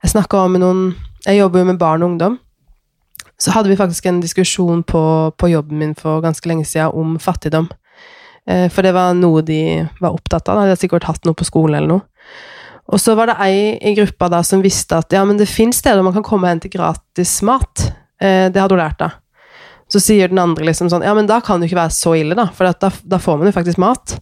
[0.00, 0.78] Jeg snakka med noen
[1.26, 2.38] Jeg jobber jo med barn og ungdom.
[3.36, 5.02] Så hadde vi faktisk en diskusjon på,
[5.36, 7.68] på jobben min for ganske lenge siden om fattigdom.
[8.48, 10.56] Uh, for det var noe de var opptatt av.
[10.56, 10.64] Da.
[10.64, 12.06] De hadde sikkert hatt noe på skolen eller noe.
[12.90, 15.78] Og så var det ei i gruppa da som visste at ja, men det fins
[15.78, 17.90] steder man kan komme og hente gratis mat.
[18.16, 19.19] Uh, det hadde hun lært, da.
[19.90, 22.14] Så sier den andre liksom sånn Ja, men da kan det jo ikke være så
[22.18, 24.16] ille, da, for da, da får man jo faktisk mat.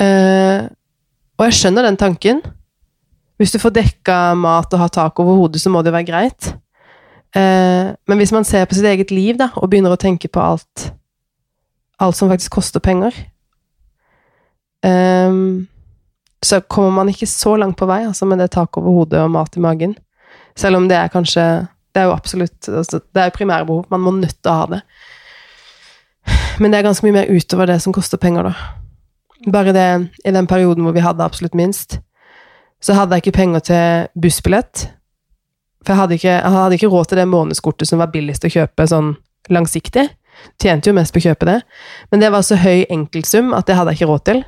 [0.00, 0.64] Eh,
[1.36, 2.40] og jeg skjønner den tanken.
[3.40, 6.08] Hvis du får dekka mat og har tak over hodet, så må det jo være
[6.08, 6.50] greit.
[7.36, 10.42] Eh, men hvis man ser på sitt eget liv, da, og begynner å tenke på
[10.42, 10.90] alt
[12.00, 13.12] Alt som faktisk koster penger
[14.88, 15.34] eh,
[16.40, 19.34] Så kommer man ikke så langt på vei, altså, med det tak over hodet og
[19.36, 19.94] mat i magen.
[20.58, 21.44] Selv om det er kanskje
[21.90, 23.86] Det er jo absolutt altså, Det er jo primærbehov.
[23.90, 24.80] Man må nødt til å ha det.
[26.60, 29.50] Men det er ganske mye mer utover det som koster penger, da.
[29.50, 29.88] bare det
[30.24, 31.98] i den perioden hvor vi hadde absolutt minst,
[32.80, 34.86] så hadde jeg ikke penger til bussbillett.
[35.80, 38.52] For jeg hadde ikke, jeg hadde ikke råd til det månedskortet som var billigst å
[38.52, 39.14] kjøpe sånn
[39.48, 40.06] langsiktig.
[40.60, 41.58] Tjente jo mest på å kjøpe det.
[42.12, 44.42] Men det var så høy enkeltsum at det hadde jeg ikke råd til.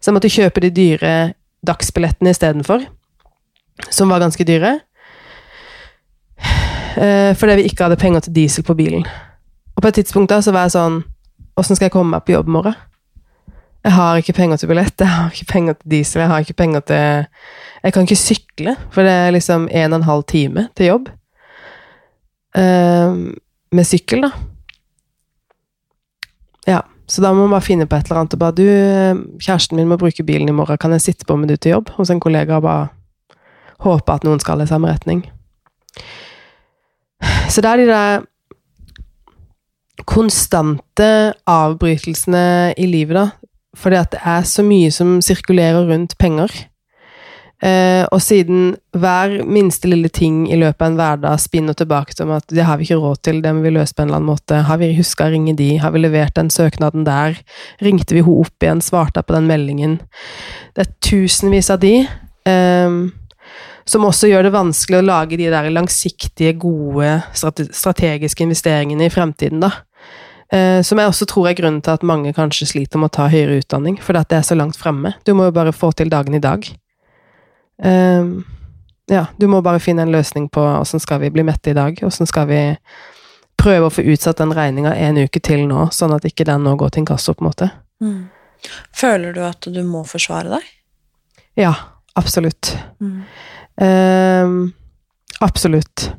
[0.00, 1.12] Så jeg måtte kjøpe de dyre
[1.66, 2.86] dagsbillettene istedenfor,
[3.90, 4.80] som var ganske dyre.
[6.96, 9.06] Eh, fordi vi ikke hadde penger til diesel på bilen.
[9.76, 11.02] Og på et tidspunkt da så var jeg sånn
[11.60, 12.76] Åssen skal jeg komme meg på jobb i morgen?
[13.84, 16.56] Jeg har ikke penger til billett, jeg har ikke penger til diesel, jeg har ikke
[16.56, 17.26] penger til
[17.82, 21.10] Jeg kan ikke sykle, for det er liksom en og en halv time til jobb.
[22.56, 23.34] Uh,
[23.72, 24.30] med sykkel, da.
[26.68, 28.64] Ja, så da må man bare finne på et eller annet og bare Du,
[29.42, 31.90] kjæresten min må bruke bilen i morgen, kan jeg sitte på med du til jobb?
[31.98, 32.88] Hos en kollega og bare
[33.82, 35.26] håpe at noen skal i samme retning.
[37.48, 38.28] Så det er de der
[40.08, 41.08] konstante
[41.48, 43.28] avbrytelsene i livet, da.
[43.78, 46.52] Fordi at det er så mye som sirkulerer rundt penger.
[47.62, 52.32] Eh, og siden hver minste lille ting i løpet av en hverdag spinner tilbake til
[52.34, 54.32] at det har vi ikke råd til, det må vi løse på en eller annen
[54.32, 54.64] måte.
[54.66, 55.76] Har vi huska å ringe de?
[55.78, 57.38] Har vi levert den søknaden der?
[57.84, 58.82] Ringte vi henne opp igjen?
[58.82, 60.00] Svarte på den meldingen?
[60.74, 62.00] Det er tusenvis av de.
[62.50, 62.98] Eh,
[63.88, 69.62] som også gjør det vanskelig å lage de der langsiktige, gode, strategiske investeringene i fremtiden,
[69.64, 69.72] da.
[70.52, 73.28] Eh, som jeg også tror er grunnen til at mange kanskje sliter med å ta
[73.32, 75.14] høyere utdanning, fordi at det er så langt fremme.
[75.24, 76.68] Du må jo bare få til dagen i dag.
[77.82, 78.44] Um,
[79.10, 81.96] ja, du må bare finne en løsning på åssen skal vi bli mette i dag,
[82.04, 82.60] åssen skal vi
[83.62, 86.76] prøve å få utsatt den regninga en uke til nå, sånn at ikke den nå
[86.78, 87.70] går til inkasso, på en måte.
[88.02, 88.20] Mm.
[88.94, 90.68] Føler du at du må forsvare deg?
[91.58, 91.72] Ja,
[92.18, 92.74] absolutt.
[93.02, 93.24] Mm.
[93.80, 94.72] Um,
[95.40, 96.10] absolutt.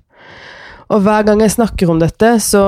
[0.93, 2.63] Og hver gang jeg snakker om dette, så,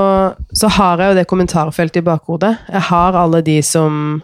[0.53, 2.55] så har jeg jo det kommentarfeltet i bakhodet.
[2.71, 4.21] Jeg har alle de som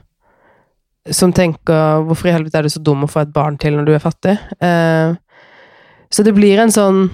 [1.10, 3.86] som tenker 'Hvorfor i helvete er du så dum å få et barn til når
[3.86, 5.16] du er fattig?' Eh,
[6.12, 7.10] så det blir en sånn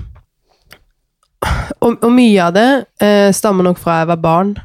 [1.82, 4.56] Og, og mye av det eh, stammer nok fra jeg var barn.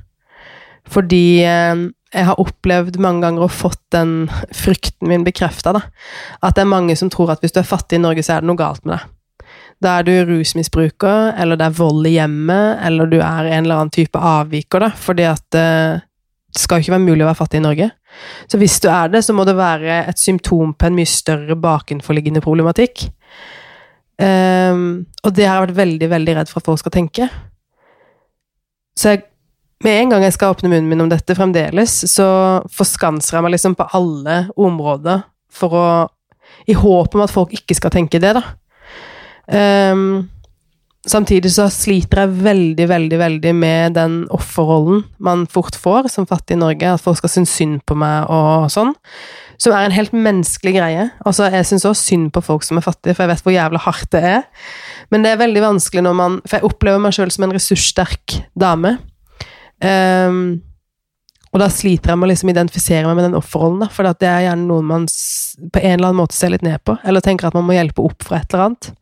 [0.88, 1.76] Fordi eh,
[2.12, 5.72] jeg har opplevd mange ganger og fått den frykten min bekrefta.
[6.42, 8.44] At det er mange som tror at hvis du er fattig i Norge, så er
[8.44, 9.10] det noe galt med deg.
[9.82, 13.80] Da er du rusmisbruker, eller det er vold i hjemmet, eller du er en eller
[13.80, 16.04] annen type avviker, da, fordi at eh,
[16.52, 17.88] det skal jo ikke være mulig å være fattig i Norge.
[18.50, 21.56] Så hvis du er det, så må det være et symptom på en mye større
[21.58, 23.06] bakenforliggende problematikk.
[24.20, 27.30] Um, og det har jeg vært veldig, veldig redd for at folk skal tenke.
[29.00, 29.24] Så jeg,
[29.82, 32.26] med en gang jeg skal åpne munnen min om dette fremdeles, så
[32.72, 35.86] forskanser jeg meg liksom på alle områder for å
[36.68, 38.42] I håp om at folk ikke skal tenke det, da.
[39.50, 40.28] Um,
[41.08, 46.54] samtidig så sliter jeg veldig, veldig, veldig med den offerrollen man fort får som fattig
[46.54, 48.94] i Norge, at folk skal synes synd på meg og sånn.
[49.62, 51.08] Som er en helt menneskelig greie.
[51.26, 53.82] Altså, jeg syns også synd på folk som er fattige, for jeg vet hvor jævlig
[53.84, 54.42] hardt det er.
[55.10, 58.38] Men det er veldig vanskelig når man For jeg opplever meg sjøl som en ressurssterk
[58.58, 58.96] dame.
[59.82, 60.62] Um,
[61.52, 64.46] og da sliter jeg med å liksom identifisere meg med den offerrollen, for det er
[64.46, 67.56] gjerne noen man på en eller annen måte ser litt ned på, eller tenker at
[67.58, 68.92] man må hjelpe opp for et eller annet.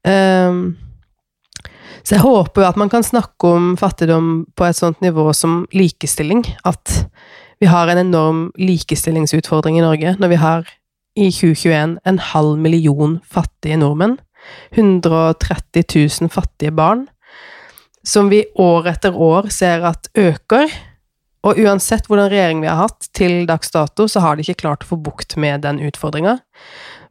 [0.00, 0.62] Um,
[2.00, 5.62] så jeg håper jo at man kan snakke om fattigdom på et sånt nivå som
[5.76, 6.42] likestilling.
[6.66, 7.04] At
[7.60, 10.64] vi har en enorm likestillingsutfordring i Norge når vi har
[11.20, 14.16] i 2021 en halv million fattige nordmenn.
[14.72, 17.06] 130 000 fattige barn.
[18.06, 20.72] Som vi år etter år ser at øker.
[21.46, 24.84] Og uansett hvordan regjering vi har hatt til dags dato, så har de ikke klart
[24.84, 26.38] å få bukt med den utfordringa.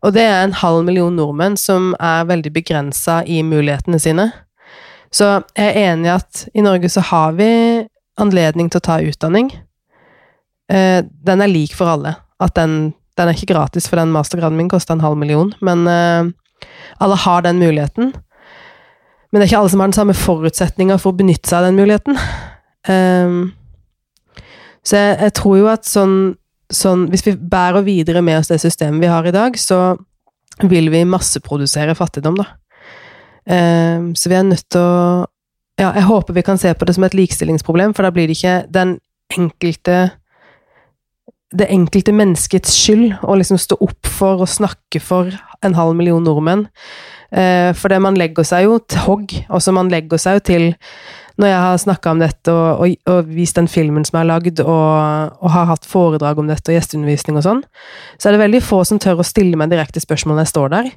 [0.05, 4.29] Og det er en halv million nordmenn som er veldig begrensa i mulighetene sine.
[5.11, 7.49] Så jeg er enig i at i Norge så har vi
[8.21, 9.49] anledning til å ta utdanning.
[10.69, 12.13] Eh, den er lik for alle.
[12.39, 15.51] At den, den er ikke gratis, for den mastergraden min kosta en halv million.
[15.65, 16.29] Men eh,
[17.01, 18.13] alle har den muligheten.
[19.29, 21.67] Men det er ikke alle som har den samme forutsetninga for å benytte seg av
[21.67, 22.17] den muligheten.
[22.89, 23.39] Um,
[24.85, 26.13] så jeg, jeg, tror jo at sånn
[26.69, 29.97] sånn Hvis vi bærer videre med oss det systemet vi har i dag, så
[30.69, 32.45] vil vi masseprodusere fattigdom, da.
[33.49, 35.25] Um, så vi er nødt til å
[35.79, 38.35] Ja, jeg håper vi kan se på det som et likestillingsproblem, for da blir det
[38.37, 38.97] ikke den
[39.31, 40.09] enkelte
[41.55, 45.31] det enkelte menneskets skyld å liksom stå opp for og snakke for
[45.65, 46.67] en halv million nordmenn.
[47.29, 49.33] Uh, for det man legger seg jo til hogg.
[49.53, 50.69] Også man legger seg jo til
[51.39, 54.59] når jeg har snakka om dette og, og, og, vist den filmen som har lagd,
[54.59, 57.61] og, og, har hatt foredrag om dette og gjesteundervisning og sånn,
[58.19, 60.73] så er det veldig få som tør å stille meg direkte spørsmål når jeg står
[60.73, 60.89] der.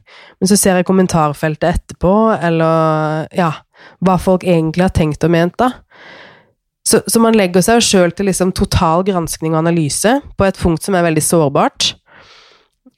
[0.42, 3.52] Men så ser jeg kommentarfeltet etterpå, eller ja,
[4.02, 5.70] hva folk egentlig har tenkt og ment da.
[6.82, 10.82] Så, så man legger seg sjøl til liksom total granskning og analyse på et punkt
[10.82, 11.92] som er veldig sårbart.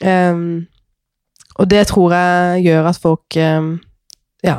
[0.01, 0.65] Ehm,
[1.55, 3.77] og det tror jeg gjør at folk ehm,
[4.45, 4.59] ja,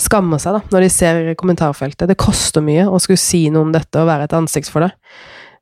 [0.00, 2.08] skammer seg da, når de ser kommentarfeltet.
[2.10, 4.90] Det koster mye å skulle si noe om dette og være et ansikt for det.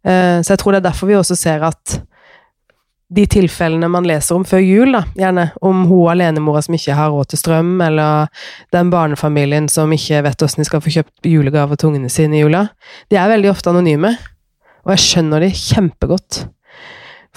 [0.08, 2.00] Eh, så jeg tror det er derfor vi også ser at
[3.12, 7.10] de tilfellene man leser om før jul, da, gjerne om hun alenemora som ikke har
[7.12, 8.30] råd til strøm, eller
[8.72, 12.42] den barnefamilien som ikke vet hvordan de skal få kjøpt julegaver til ungene sine i
[12.44, 12.64] jula,
[13.12, 14.14] de er veldig ofte anonyme.
[14.82, 16.40] Og jeg skjønner de kjempegodt.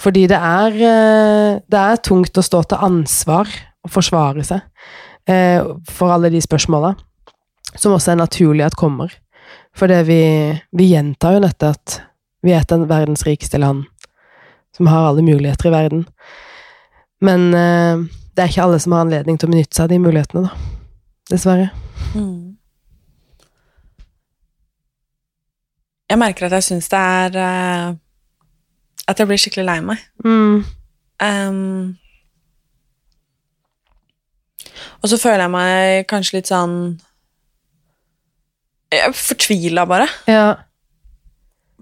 [0.00, 3.48] Fordi det er, eh, det er tungt å stå til ansvar
[3.86, 4.60] og forsvare seg
[5.28, 6.92] eh, for alle de spørsmåla,
[7.74, 9.14] som også er naturlig at kommer.
[9.76, 10.20] For vi,
[10.72, 12.00] vi gjentar jo dette at
[12.44, 13.84] vi er et verdens rikeste land
[14.76, 16.04] som har alle muligheter i verden.
[17.24, 18.04] Men eh,
[18.36, 20.72] det er ikke alle som har anledning til å benytte seg av de mulighetene, da.
[21.32, 21.70] Dessverre.
[22.12, 22.56] Mm.
[26.06, 27.96] Jeg merker at jeg syns det er
[29.06, 30.02] At jeg blir skikkelig lei meg.
[30.24, 30.64] Mm.
[31.22, 31.96] Um,
[35.00, 36.74] og så føler jeg meg kanskje litt sånn
[38.92, 40.08] Jeg Fortvila, bare.
[40.28, 40.50] Ja.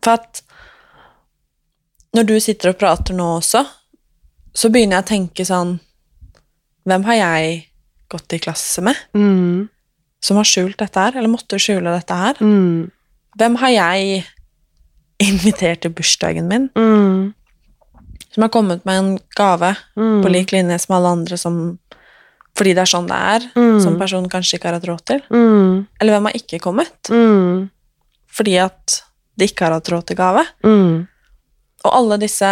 [0.04, 0.42] For at
[2.14, 3.64] når du sitter og prater nå også,
[4.54, 5.78] så begynner jeg å tenke sånn
[6.86, 7.54] Hvem har jeg
[8.12, 9.64] gått i klasse med mm.
[10.22, 12.38] som har skjult dette her, eller måtte skjule dette her?
[12.44, 12.92] Mm.
[13.40, 14.20] Hvem har jeg
[15.28, 17.32] invitert til bursdagen min, mm.
[18.34, 20.20] som har kommet med en gave mm.
[20.24, 21.62] på lik linje som alle andre som
[22.54, 23.78] fordi det er sånn det er, mm.
[23.82, 25.22] som personen kanskje ikke har hatt råd til?
[25.34, 25.86] Mm.
[25.98, 27.10] Eller hvem har ikke kommet?
[28.30, 29.00] Fordi at
[29.34, 30.44] de ikke har hatt råd til gave?
[31.84, 32.50] Og alle disse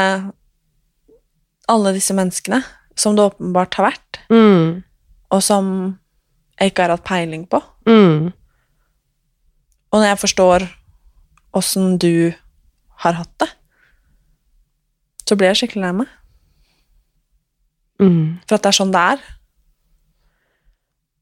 [1.70, 2.58] Alle disse menneskene
[2.98, 4.82] som det åpenbart har vært, mm.
[5.32, 5.66] og som
[6.58, 7.62] jeg ikke har hatt peiling på.
[7.88, 8.32] Mm.
[9.92, 10.66] Og når jeg forstår
[11.56, 12.34] åssen du
[13.02, 13.50] har hatt det,
[15.28, 16.18] så blir jeg skikkelig lei meg.
[18.02, 18.42] Mm.
[18.48, 19.22] For at det er sånn det er.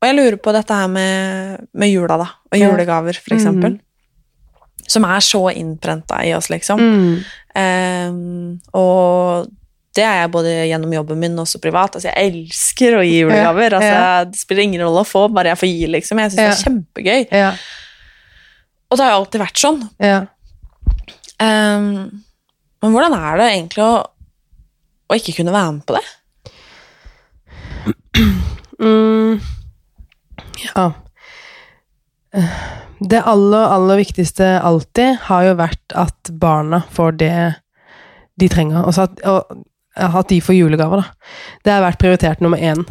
[0.00, 3.76] Og jeg lurer på dette her med, med jula, da, og julegaver, for eksempel.
[3.76, 3.86] Mm
[4.90, 6.80] som er så innprenta i oss, liksom.
[6.80, 7.16] Mm.
[7.60, 9.50] Um, og
[9.96, 11.96] det er jeg både gjennom jobben min og også privat.
[11.98, 13.76] Altså, jeg elsker å gi julegaver.
[13.78, 14.24] Altså, ja.
[14.26, 16.22] Det spiller ingen rolle å få, bare jeg får gi, liksom.
[16.24, 16.50] Jeg syns ja.
[16.50, 17.24] det er kjempegøy.
[17.42, 17.54] Ja.
[18.90, 19.82] Og det har jo alltid vært sånn.
[21.40, 22.22] Um,
[22.80, 23.92] men hvordan er det egentlig å,
[25.08, 26.06] å, ikke kunne være med på det?
[28.80, 29.36] Mm.
[30.72, 30.86] Ja
[33.00, 37.36] det aller, aller viktigste alltid har jo vært at barna får det
[38.40, 38.84] de trenger.
[38.84, 39.64] At, og,
[39.96, 41.30] at de får julegaver, da.
[41.64, 42.84] Det har vært prioritert nummer én.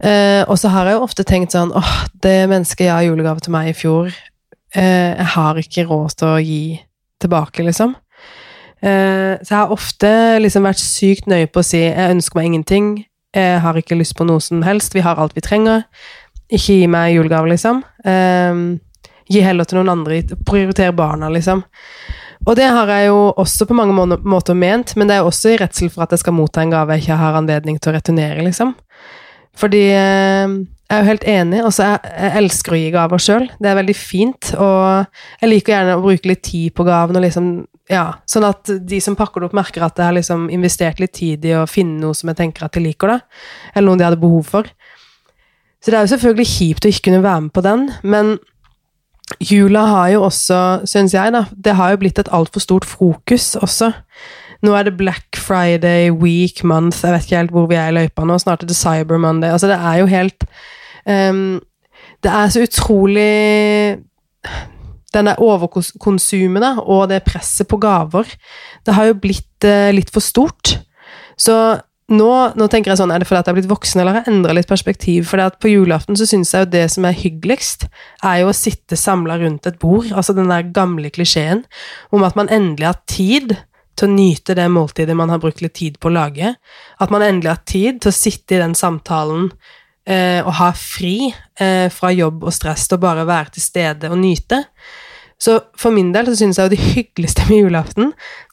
[0.00, 3.42] Uh, og så har jeg jo ofte tenkt sånn åh, det mennesket jeg har julegave
[3.44, 6.62] til meg i fjor, uh, jeg har ikke råd til å gi
[7.20, 7.94] tilbake, liksom.
[8.80, 12.50] Eh, så jeg har ofte liksom vært sykt nøye på å si jeg ønsker meg
[12.50, 12.92] ingenting,
[13.36, 15.84] jeg har ikke lyst på noe som helst, vi har alt vi trenger.
[16.50, 17.84] Ikke gi meg julegave, liksom.
[18.04, 18.78] Eh,
[19.30, 20.24] Gi heller til noen andre.
[20.46, 21.62] Prioritere barna, liksom.
[22.48, 25.58] Og det har jeg jo også på mange måter ment, men det er også i
[25.60, 28.42] redsel for at jeg skal motta en gave jeg ikke har anledning til å returnere,
[28.46, 28.72] liksom.
[29.60, 30.54] Fordi eh,
[30.90, 31.58] jeg er jo helt enig.
[31.62, 33.44] Altså, jeg, jeg elsker å gi gaver sjøl.
[33.62, 34.48] Det er veldig fint.
[34.58, 37.52] Og jeg liker gjerne å bruke litt tid på gaven, liksom
[37.90, 41.14] Ja, sånn at de som pakker det opp, merker at jeg har liksom investert litt
[41.14, 43.46] tid i å finne noe som jeg tenker at de liker, da.
[43.74, 44.70] Eller noe de hadde behov for.
[45.80, 48.36] Så det er jo selvfølgelig kjipt å ikke kunne være med på den, men
[49.38, 50.58] Jula har jo også,
[50.90, 53.92] syns jeg, da Det har jo blitt et altfor stort fokus også.
[54.66, 57.96] Nå er det Black Friday, Week, Month Jeg vet ikke helt hvor vi er i
[57.96, 58.36] løypa nå.
[58.42, 59.54] Snart er det Cyber Monday.
[59.54, 60.44] Altså, det er jo helt
[61.06, 61.60] um,
[62.22, 64.00] Det er så utrolig
[65.10, 68.28] Denne overkonsumet da, og det presset på gaver,
[68.86, 70.76] det har jo blitt uh, litt for stort.
[71.40, 71.56] Så
[72.10, 74.34] nå, nå, tenker jeg sånn, Er det fordi jeg har blitt voksen, eller har jeg
[74.34, 75.28] endra litt perspektiv?
[75.30, 77.86] For på julaften så syns jeg jo det som er hyggeligst,
[78.26, 80.10] er jo å sitte samla rundt et bord.
[80.10, 81.64] Altså den der gamle klisjeen
[82.10, 83.54] om at man endelig har tid
[83.98, 86.54] til å nyte det måltidet man har brukt litt tid på å lage.
[86.98, 89.50] At man endelig har tid til å sitte i den samtalen
[90.10, 94.10] eh, og ha fri eh, fra jobb og stress til å bare være til stede
[94.10, 94.64] og nyte.
[95.40, 98.10] Så for min del så syns jeg jo det hyggeligste med julaften,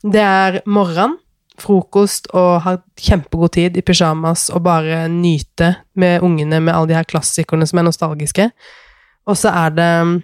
[0.08, 1.18] det er morgenen
[1.58, 6.98] frokost og ha kjempegod tid i pysjamas og bare nyte med ungene med alle de
[7.00, 8.50] her klassikerne som er nostalgiske.
[9.28, 10.16] Og så er det mm,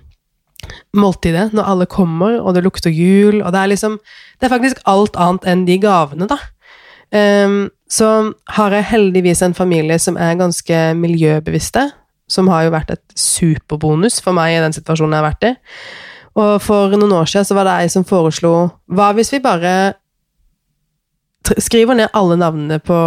[1.01, 3.99] måltidet, når alle kommer, og det lukter jul, og det er liksom
[4.39, 6.37] Det er faktisk alt annet enn de gavene, da.
[7.13, 8.09] Um, så
[8.55, 11.91] har jeg heldigvis en familie som er ganske miljøbevisste,
[12.31, 15.53] som har jo vært et superbonus for meg i den situasjonen jeg har vært i.
[16.39, 18.53] Og for noen år siden så var det ei som foreslo
[18.89, 19.73] Hva hvis vi bare
[21.61, 22.97] skriver ned alle navnene på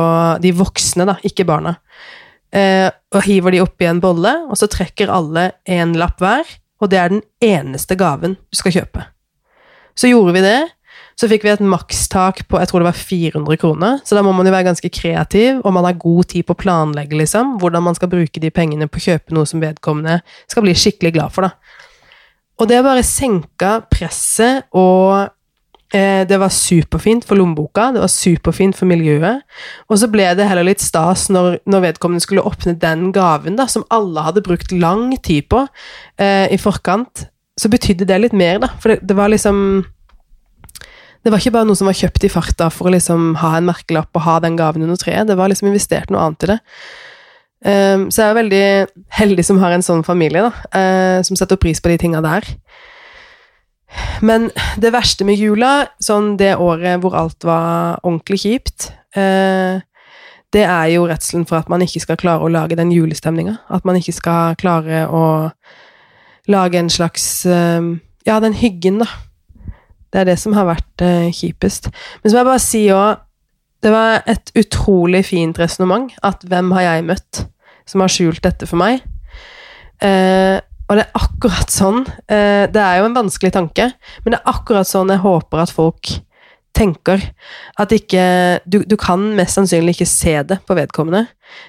[0.44, 1.78] de voksne, da, ikke barna,
[2.52, 6.44] eh, og hiver de oppi en bolle, og så trekker alle én lapp hver,
[6.84, 9.06] og det er den eneste gaven du skal kjøpe.
[9.96, 10.58] Så gjorde vi det.
[11.16, 14.34] Så fikk vi et makstak på jeg tror det var 400 kroner, så da må
[14.36, 17.86] man jo være ganske kreativ, og man har god tid på å planlegge liksom, hvordan
[17.86, 21.32] man skal bruke de pengene på å kjøpe noe som vedkommende skal bli skikkelig glad
[21.32, 21.48] for.
[21.48, 21.56] da.
[22.60, 25.30] Og det bare senka presset, og
[25.96, 29.40] eh, det var superfint for lommeboka, det var superfint for miljøet.
[29.88, 33.68] Og så ble det heller litt stas når, når vedkommende skulle åpne den gaven, da,
[33.72, 35.64] som alle hadde brukt lang tid på
[36.20, 37.24] eh, i forkant.
[37.56, 38.72] Så betydde det litt mer, da.
[38.80, 39.84] For det, det var liksom
[41.26, 43.66] Det var ikke bare noe som var kjøpt i farta for å liksom ha en
[43.66, 45.26] merkelapp og ha den gaven under treet.
[45.26, 46.58] Det var liksom investert noe annet i det.
[47.66, 48.66] Um, så jeg er veldig
[49.16, 52.46] heldig som har en sånn familie, da, eh, som setter pris på de tinga der.
[54.22, 59.82] Men det verste med jula, sånn det året hvor alt var ordentlig kjipt, eh,
[60.54, 63.58] det er jo redselen for at man ikke skal klare å lage den julestemninga.
[63.66, 65.26] At man ikke skal klare å
[66.46, 67.96] lage en slags eh,
[68.26, 69.10] Ja, den hyggen, da.
[70.16, 71.90] Det er det som har vært eh, kjipest.
[72.22, 73.24] Men så må jeg bare si òg
[73.84, 76.08] Det var et utrolig fint resonnement.
[76.24, 77.42] At hvem har jeg møtt
[77.86, 79.04] som har skjult dette for meg?
[80.00, 80.56] Eh,
[80.88, 82.00] og det er akkurat sånn.
[82.32, 83.90] Eh, det er jo en vanskelig tanke,
[84.24, 86.14] men det er akkurat sånn jeg håper at folk
[86.76, 87.20] tenker.
[87.76, 88.24] At ikke
[88.64, 91.26] Du, du kan mest sannsynlig ikke se det på vedkommende.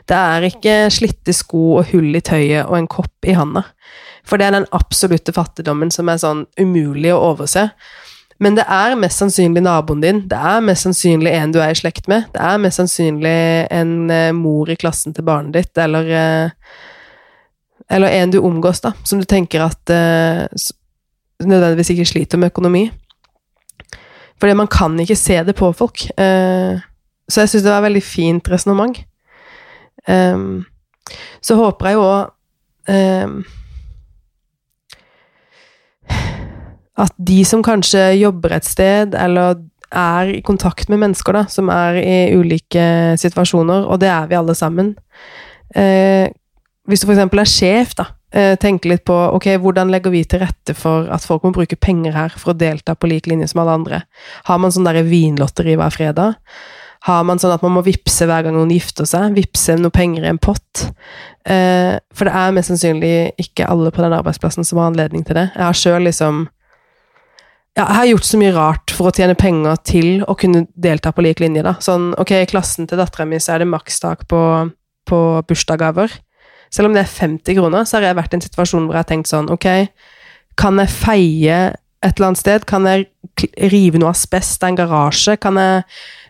[0.07, 3.67] Det er ikke slitte sko og hull i tøyet og en kopp i handa.
[4.27, 7.69] For det er den absolutte fattigdommen som er sånn umulig å overse.
[8.43, 11.79] Men det er mest sannsynlig naboen din, det er mest sannsynlig en du er i
[11.79, 13.38] slekt med, det er mest sannsynlig
[13.73, 16.75] en eh, mor i klassen til barnet ditt, eller eh,
[17.89, 20.43] Eller en du omgås, da, som du tenker at uh,
[21.39, 22.81] nødvendigvis ikke sliter med økonomi.
[24.39, 26.03] Fordi man kan ikke se det på folk.
[26.19, 26.83] Uh,
[27.29, 28.99] så jeg syns det var et veldig fint resonnement.
[30.03, 30.65] Um,
[31.39, 32.27] så håper jeg jo òg
[36.97, 39.59] at de som kanskje jobber et sted, eller
[39.93, 44.35] er i kontakt med mennesker da, som er i ulike situasjoner, og det er vi
[44.35, 44.95] alle sammen
[45.75, 46.27] eh,
[46.87, 47.21] Hvis du f.eks.
[47.23, 51.23] er sjef, da, eh, tenke litt på ok, hvordan legger vi til rette for at
[51.27, 54.01] folk må bruke penger her for å delta på lik linje som alle andre.
[54.47, 56.35] Har man sånn der vinlotteri hver fredag?
[57.07, 59.35] Har man sånn at man må vippse hver gang noen gifter seg?
[59.37, 60.87] Vippse noe penger i en pott?
[61.47, 65.37] Eh, for det er mest sannsynlig ikke alle på den arbeidsplassen som har anledning til
[65.37, 65.49] det.
[65.53, 66.47] Jeg har sjøl liksom
[67.78, 71.11] ja, jeg har gjort så mye rart for å tjene penger til å kunne delta
[71.13, 71.61] på lik linje.
[71.65, 71.75] da.
[71.84, 74.41] Sånn, ok, I klassen til dattera mi så er det makstak på,
[75.05, 76.15] på bursdagsgaver.
[76.73, 79.05] Selv om det er 50 kroner, så har jeg vært i en situasjon hvor jeg
[79.05, 79.67] har tenkt sånn Ok,
[80.59, 81.59] kan jeg feie
[82.03, 82.65] et eller annet sted?
[82.69, 83.07] Kan jeg
[83.71, 85.38] rive noe asbest av en garasje?
[85.41, 85.84] Kan jeg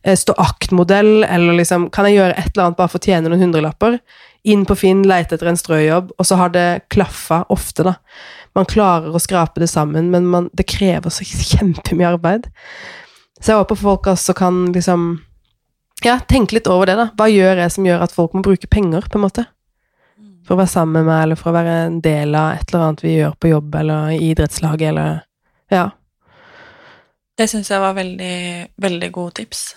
[0.04, 3.32] eh, stå aktmodell, eller liksom Kan jeg gjøre et eller annet bare for å tjene
[3.32, 4.00] noen hundrelapper?
[4.48, 7.98] Inn på Finn, leite etter en strøjobb, og så har det klaffa ofte, da.
[8.56, 12.50] Man klarer å skrape det sammen, men man, det krever så kjempemye arbeid.
[13.40, 15.10] Så jeg håper folk også kan liksom
[16.06, 17.08] Ja, tenke litt over det, da.
[17.18, 19.48] Hva gjør jeg som gjør at folk må bruke penger, på en måte?
[20.46, 22.84] For å være sammen med meg, eller for å være en del av et eller
[22.86, 25.24] annet vi gjør på jobb, eller i idrettslaget, eller
[25.74, 25.90] Ja.
[27.38, 28.38] Det syns jeg var veldig,
[28.82, 29.76] veldig gode tips.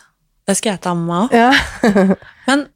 [0.49, 1.35] Det skal jeg ta med meg òg.
[1.37, 2.15] ja.
[2.49, 2.69] Men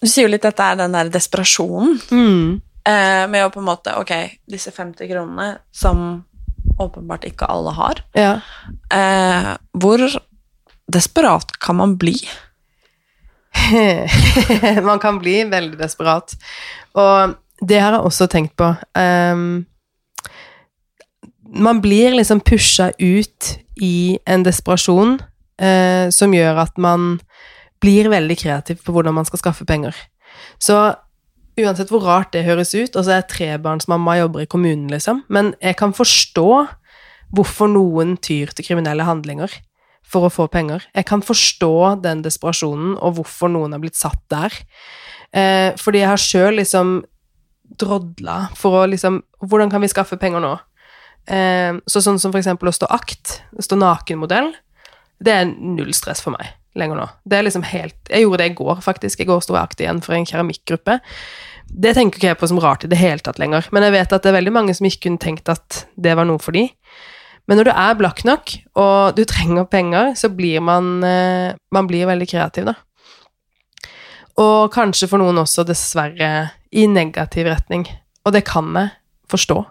[0.00, 2.48] du sier jo litt at det er den der desperasjonen mm.
[2.86, 4.12] Eh, med å på en måte Ok,
[4.50, 6.24] disse 50 kronene som
[6.82, 8.02] åpenbart ikke alle har.
[8.16, 8.32] Ja.
[8.92, 10.02] Eh, hvor
[10.92, 12.16] desperat kan man bli?
[14.90, 16.36] man kan bli veldig desperat.
[16.94, 18.74] Og det har jeg også tenkt på.
[18.98, 19.64] Um,
[21.56, 25.16] man blir liksom pusha ut i en desperasjon
[25.62, 27.16] uh, som gjør at man
[27.80, 29.96] blir veldig kreativ på hvordan man skal skaffe penger.
[30.58, 30.76] Så
[31.56, 35.22] uansett hvor rart det høres ut, og så er jeg trebarnsmamma jobber i kommunen, liksom,
[35.32, 36.50] men jeg kan forstå
[37.34, 39.52] hvorfor noen tyr til kriminelle handlinger
[40.06, 40.84] for å få penger.
[40.94, 44.54] Jeg kan forstå den desperasjonen, og hvorfor noen har blitt satt der.
[45.34, 47.00] Eh, fordi jeg har sjøl liksom
[47.80, 50.52] drodla for å liksom Hvordan kan vi skaffe penger nå?
[51.28, 54.52] Eh, så sånn som for eksempel å stå akt, stå nakenmodell,
[55.18, 57.06] det er null stress for meg lenger nå.
[57.24, 59.20] Det er liksom helt Jeg gjorde det i går, faktisk.
[59.20, 61.00] I går sto jeg akt igjen for en keramikkgruppe.
[61.66, 64.12] Det tenker ikke jeg på som rart i det hele tatt lenger, men jeg vet
[64.14, 66.68] at det er veldig mange som ikke kunne tenkt at det var noe for de.
[67.46, 71.86] Men når du er blakk nok, og du trenger penger, så blir man, eh, man
[71.90, 72.74] blir veldig kreativ, da.
[74.42, 77.86] Og kanskje for noen også, dessverre, i negativ retning.
[78.26, 78.90] Og det kan jeg
[79.32, 79.64] forstå.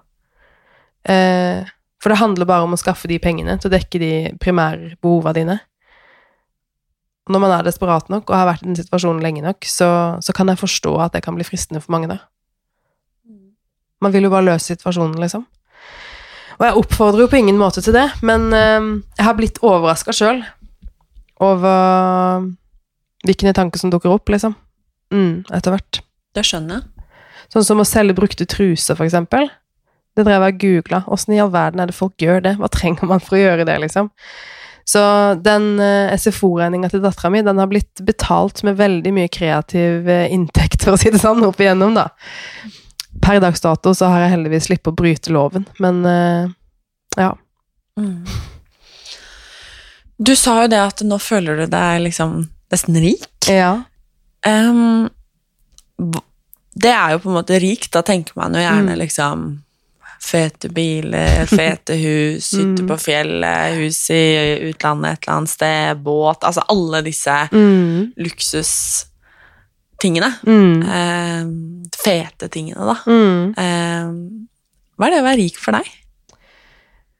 [1.12, 1.64] Eh,
[2.02, 5.60] For det handler bare om å skaffe de pengene til å dekke de primærbehovene dine.
[7.26, 9.90] Når man er desperat nok og har vært i den situasjonen lenge nok, så,
[10.22, 12.20] så kan jeg forstå at det kan bli fristende for mange, da.
[14.04, 15.46] Man vil jo bare løse situasjonen, liksom.
[16.60, 20.14] Og jeg oppfordrer jo på ingen måte til det, men eh, jeg har blitt overraska
[20.16, 20.44] sjøl
[21.44, 22.46] over
[23.26, 24.54] hvilke tanker som dukker opp, liksom.
[25.14, 26.02] Mm, etter hvert.
[26.36, 27.08] Det skjønner jeg.
[27.54, 29.50] Sånn som å selge brukte truser, for eksempel.
[30.16, 31.02] Det drev jeg og googla.
[31.12, 32.56] Åssen i all verden er det folk gjør det?
[32.62, 34.10] Hva trenger man for å gjøre det, liksom?
[34.86, 35.02] Så
[35.42, 40.28] den uh, SFO-regninga til dattera mi, den har blitt betalt med veldig mye kreativ uh,
[40.30, 42.12] inntekt, for å si det sånn, opp igjennom, da.
[43.26, 46.54] Per dags dato så har jeg heldigvis sluppet å bryte loven, men uh,
[47.18, 47.32] ja.
[47.98, 48.22] Mm.
[50.18, 52.38] Du sa jo det at nå føler du deg liksom
[52.72, 53.28] nesten rik.
[53.50, 53.74] Ja.
[54.46, 55.10] Um,
[56.76, 59.00] det er jo på en måte rikt, da tenker man jo gjerne Mm.
[59.02, 59.46] liksom
[60.26, 62.88] Fete biler, fete hus, hytte Mm.
[62.90, 64.24] på fjellet, hus i
[64.72, 68.14] utlandet et eller annet sted, båt Altså alle disse Mm.
[68.18, 70.32] luksustingene.
[70.48, 70.82] Mm.
[70.84, 71.46] Eh,
[71.98, 72.96] fete tingene, da.
[73.06, 74.48] Um,
[74.98, 75.88] hva er det å være rik for deg?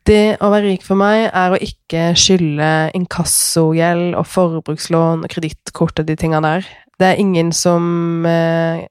[0.06, 6.00] Det å være rik for meg er å ikke skylde inkassogjeld og forbrukslån og kredittkort
[6.00, 6.62] og de tinga der.
[7.00, 7.84] Det er ingen som
[8.30, 8.86] eh,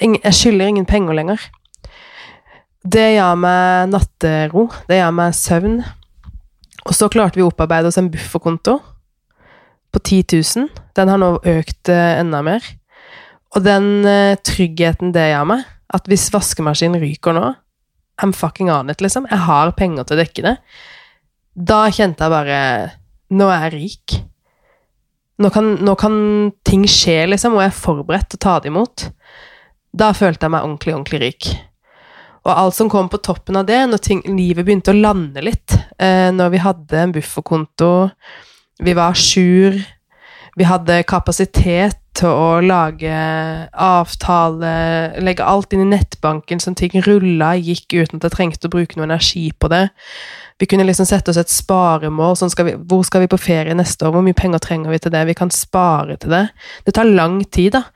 [0.00, 1.40] Jeg skylder ingen penger lenger.
[2.80, 4.68] Det gjør meg nattero.
[4.88, 5.80] Det gjør meg søvn.
[6.86, 8.78] Og så klarte vi å opparbeide oss en bufferkonto
[9.90, 10.22] på 10
[10.56, 10.70] 000.
[10.96, 12.64] Den har nå økt eh, enda mer.
[13.52, 17.52] Og den eh, tryggheten det gjør meg, at hvis vaskemaskinen ryker nå,
[18.20, 19.26] I'm fucking on it, liksom.
[19.30, 20.56] Jeg har penger til å dekke det.
[21.56, 22.58] Da kjente jeg bare
[23.30, 24.14] Nå er jeg rik.
[25.40, 26.14] Nå kan, nå kan
[26.66, 29.04] ting skje, liksom, og jeg er forberedt til å ta det imot.
[29.94, 31.50] Da følte jeg meg ordentlig, ordentlig rik.
[32.50, 35.76] Og alt som kom på toppen av det, når ting, livet begynte å lande litt,
[36.02, 38.10] eh, når vi hadde en bufferkonto,
[38.82, 39.76] vi var sjur,
[40.58, 43.14] vi hadde kapasitet til å lage
[43.72, 44.74] avtale,
[45.24, 48.98] legge alt inn i nettbanken, sånn ting rulla, gikk uten at jeg trengte å bruke
[48.98, 49.86] noe energi på det.
[50.60, 52.34] Vi kunne liksom sette oss et sparemål.
[52.36, 54.12] Sånn skal vi, hvor skal vi på ferie neste år?
[54.12, 55.22] Hvor mye penger trenger vi til det?
[55.30, 56.42] Vi kan spare til det.
[56.84, 57.86] Det tar lang tid da,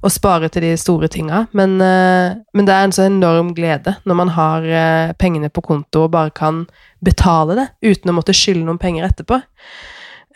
[0.00, 3.98] å spare til de store tinga, men, eh, men det er en så enorm glede
[4.08, 6.64] når man har eh, pengene på konto og bare kan
[7.04, 9.42] betale det uten å måtte skylde noen penger etterpå.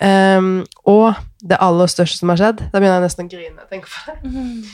[0.05, 3.65] Ehm, og det aller største som har skjedd Da begynner jeg nesten å grine.
[3.71, 4.69] tenker på det.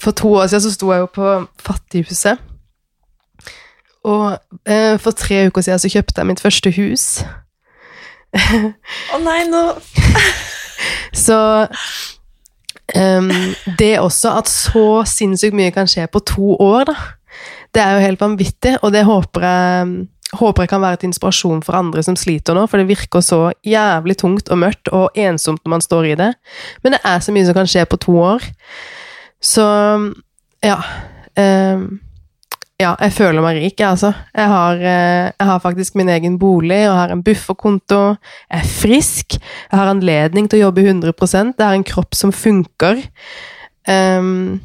[0.00, 2.40] For to år siden så sto jeg jo på Fattighuset.
[4.04, 4.24] Og
[4.68, 7.04] uh, for tre uker siden så kjøpte jeg mitt første hus.
[8.34, 9.62] Å nei, nå
[11.24, 11.38] Så
[12.96, 13.30] um,
[13.78, 16.96] det også, at så sinnssykt mye kan skje på to år, da.
[17.74, 19.94] Det er jo helt vanvittig, og det håper jeg,
[20.38, 23.40] håper jeg kan være til inspirasjon for andre som sliter nå, for det virker så
[23.66, 26.32] jævlig tungt og mørkt og ensomt når man står i det.
[26.84, 28.48] Men det er så mye som kan skje på to år.
[29.44, 29.66] Så
[30.64, 30.78] ja.
[31.36, 31.86] Eh,
[32.80, 34.10] ja, jeg føler meg rik, jeg, altså.
[34.34, 38.00] Jeg har, eh, jeg har faktisk min egen bolig, og har en bufferkonto.
[38.50, 39.36] Jeg er frisk.
[39.38, 41.14] Jeg har anledning til å jobbe 100
[41.58, 43.02] Jeg har en kropp som funker.
[43.86, 44.60] Ehm,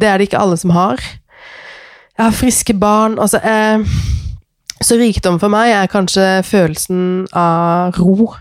[0.00, 0.98] det er det ikke alle som har.
[2.18, 3.18] Jeg har friske barn.
[3.18, 3.86] Altså, jeg,
[4.84, 8.32] så rikdom for meg er kanskje følelsen av ro.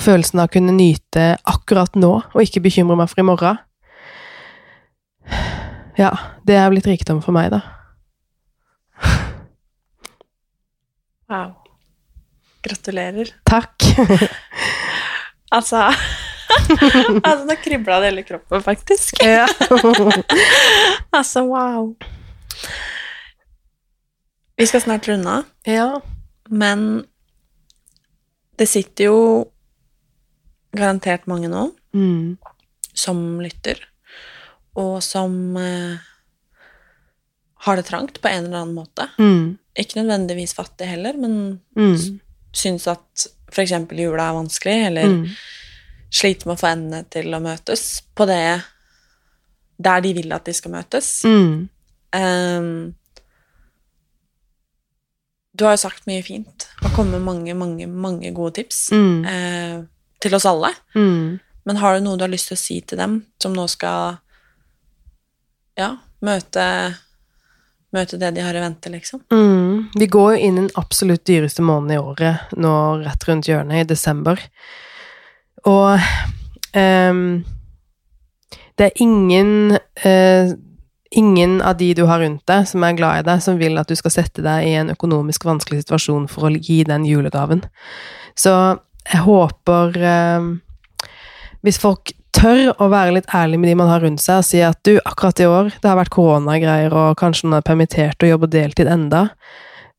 [0.00, 3.60] Følelsen av å kunne nyte akkurat nå, og ikke bekymre meg for i morgen.
[5.96, 6.12] Ja,
[6.44, 7.62] det er blitt rikdom for meg, da.
[11.30, 11.54] Wow.
[12.66, 13.34] Gratulerer.
[13.48, 13.74] Takk.
[15.54, 15.78] Altså
[17.26, 19.20] Altså, nå kribla det hele kroppen, faktisk.
[21.16, 21.92] Altså, wow.
[24.56, 26.00] Vi skal snart runde av, ja.
[26.48, 27.04] men
[28.56, 29.18] det sitter jo
[30.76, 32.36] garantert mange nå Mm.
[32.96, 33.78] som lytter,
[34.76, 35.98] og som eh,
[37.66, 39.06] har det trangt på en eller annen måte.
[39.18, 39.56] Mm.
[39.76, 42.20] Ikke nødvendigvis fattig heller, men Mm.
[42.52, 43.72] syns at f.eks.
[43.92, 45.26] jula er vanskelig, eller Mm.
[46.10, 48.62] sliter med å få endene til å møtes på det
[49.82, 51.22] der de vil at de skal møtes.
[51.24, 51.68] Mm.
[52.12, 52.94] Ehm,
[55.56, 59.24] du har jo sagt mye fint og kommet med mange, mange, mange gode tips Mm.
[59.30, 59.76] eh,
[60.20, 60.70] til oss alle.
[60.94, 61.38] Mm.
[61.66, 64.18] Men har du noe du har lyst til å si til dem, som nå skal
[65.76, 65.90] ja,
[66.24, 66.66] møte,
[67.92, 69.22] møte det de har i vente, liksom?
[69.32, 69.88] Mm.
[69.98, 72.72] Vi går jo inn i den absolutt dyreste måneden i året nå
[73.04, 74.40] rett rundt hjørnet, i desember.
[75.66, 75.98] Og
[76.76, 77.44] um,
[78.76, 80.52] det er ingen eh,
[81.16, 83.88] ingen av de du har rundt deg, som er glad i deg, som vil at
[83.88, 87.64] du skal sette deg i en økonomisk vanskelig situasjon for å gi den julegaven.
[88.36, 88.52] Så
[89.06, 90.46] jeg håper eh,
[91.64, 94.60] Hvis folk tør å være litt ærlig med de man har rundt seg, og si
[94.62, 98.30] at du, akkurat i år, det har vært koronagreier, og kanskje noen er permittert og
[98.34, 99.28] jobber deltid enda.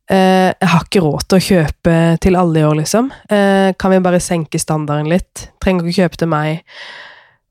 [0.08, 3.10] Eh, jeg har ikke råd til å kjøpe til alle i år, liksom.
[3.34, 5.50] Eh, kan vi bare senke standarden litt?
[5.64, 6.62] Trenger ikke kjøpe til meg.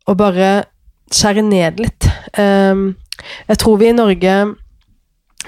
[0.07, 0.53] Og bare
[1.13, 2.09] skjære ned litt.
[2.39, 2.87] Eh,
[3.49, 4.35] jeg tror vi i Norge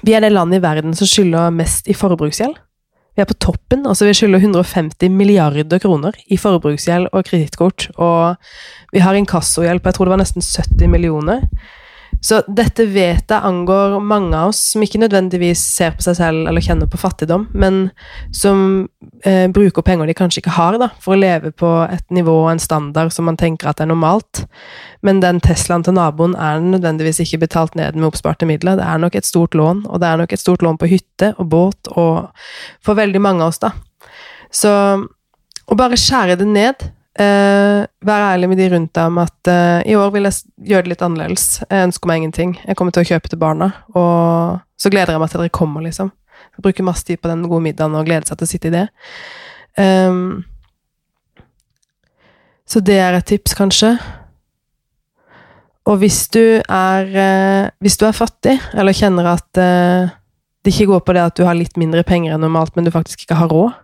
[0.04, 2.54] Vi er det landet i verden som skylder mest i forbruksgjeld.
[3.18, 3.86] Vi er på toppen.
[3.86, 7.88] altså Vi skylder 150 milliarder kroner i forbruksgjeld og kredittkort.
[7.96, 8.36] Og
[8.92, 11.42] vi har inkassogjeld på jeg tror det var nesten 70 millioner.
[12.24, 16.48] Så dette vet jeg angår mange av oss som ikke nødvendigvis ser på seg selv
[16.50, 17.90] eller kjenner på fattigdom, men
[18.34, 18.88] som
[19.22, 22.50] eh, bruker penger de kanskje ikke har, da, for å leve på et nivå og
[22.52, 24.44] en standard som man tenker at er normalt.
[25.06, 28.80] Men den Teslaen til naboen er nødvendigvis ikke betalt ned med oppsparte midler.
[28.80, 31.32] Det er nok et stort lån, og det er nok et stort lån på hytte
[31.38, 32.32] og båt og
[32.84, 33.72] for veldig mange av oss, da.
[34.50, 34.72] Så
[35.68, 36.88] å bare skjære det ned
[37.18, 40.86] Uh, vær ærlig med de rundt deg om at uh, i år vil jeg gjøre
[40.86, 41.46] det litt annerledes.
[41.64, 42.52] Jeg ønsker meg ingenting.
[42.62, 45.82] Jeg kommer til å kjøpe til barna, og så gleder jeg meg til dere kommer,
[45.82, 46.12] liksom.
[46.54, 48.76] Jeg bruker masse tid på den gode middagen og gleder seg til å sitte i
[48.76, 48.84] det.
[49.82, 50.44] Um,
[52.70, 53.96] så det er et tips, kanskje.
[55.90, 61.02] Og hvis du er uh, Hvis du er fattig, eller kjenner at det ikke går
[61.02, 63.50] på det at du har litt mindre penger enn normalt, men du faktisk ikke har
[63.50, 63.74] råd,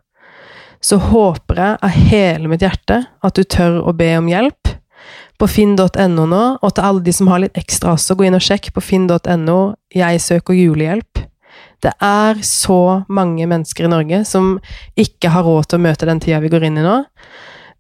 [0.85, 4.75] så håper jeg av hele mitt hjerte at du tør å be om hjelp
[5.41, 8.45] på finn.no nå, og til alle de som har litt ekstra også, gå inn og
[8.45, 9.61] sjekk på finn.no
[9.95, 11.25] 'Jeg søker julehjelp'.
[11.83, 14.59] Det er så mange mennesker i Norge som
[14.97, 17.05] ikke har råd til å møte den tida vi går inn i nå.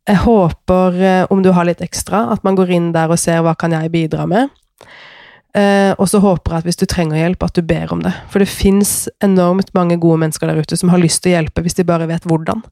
[0.04, 3.40] Jeg håper, eh, om du har litt ekstra, at man går inn der og ser
[3.40, 4.50] hva kan jeg bidra med.
[5.54, 8.10] Eh, og så håper jeg at hvis du trenger hjelp, at du ber om det.
[8.32, 11.62] For det fins enormt mange gode mennesker der ute som har lyst til å hjelpe,
[11.62, 12.64] hvis de bare vet hvordan.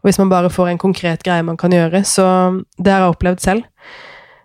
[0.00, 2.02] Og hvis man bare får en konkret greie man kan gjøre.
[2.08, 2.24] Så
[2.78, 3.70] det har jeg opplevd selv.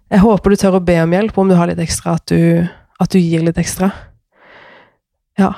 [0.09, 2.69] Jeg håper du tør å be om hjelp, om du har litt ekstra, at du,
[3.01, 3.89] at du gir litt ekstra.
[5.39, 5.53] Ja.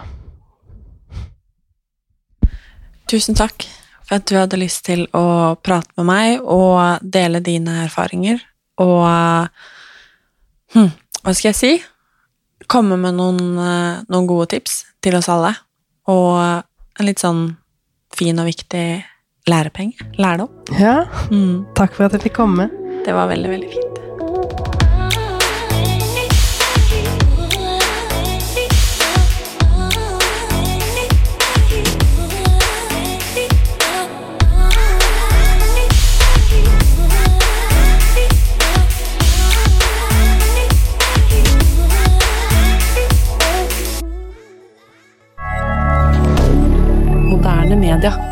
[3.12, 3.68] Tusen takk
[4.08, 8.40] for at du hadde lyst til å prate med meg og dele dine erfaringer.
[8.80, 9.08] Og
[10.76, 10.92] hm,
[11.24, 11.74] hva skal jeg si?
[12.72, 15.54] Komme med noen, eh, noen, gode tips til oss alle.
[16.12, 17.58] Og en litt sånn
[18.16, 18.86] fin og viktig
[19.50, 20.12] lærepenge.
[20.22, 20.52] Lærdom.
[20.80, 21.06] Ja.
[21.32, 21.66] Mm.
[21.78, 22.70] Takk for at jeg fikk komme.
[23.06, 24.02] Det var veldig, veldig fint.
[47.76, 48.31] moderne media.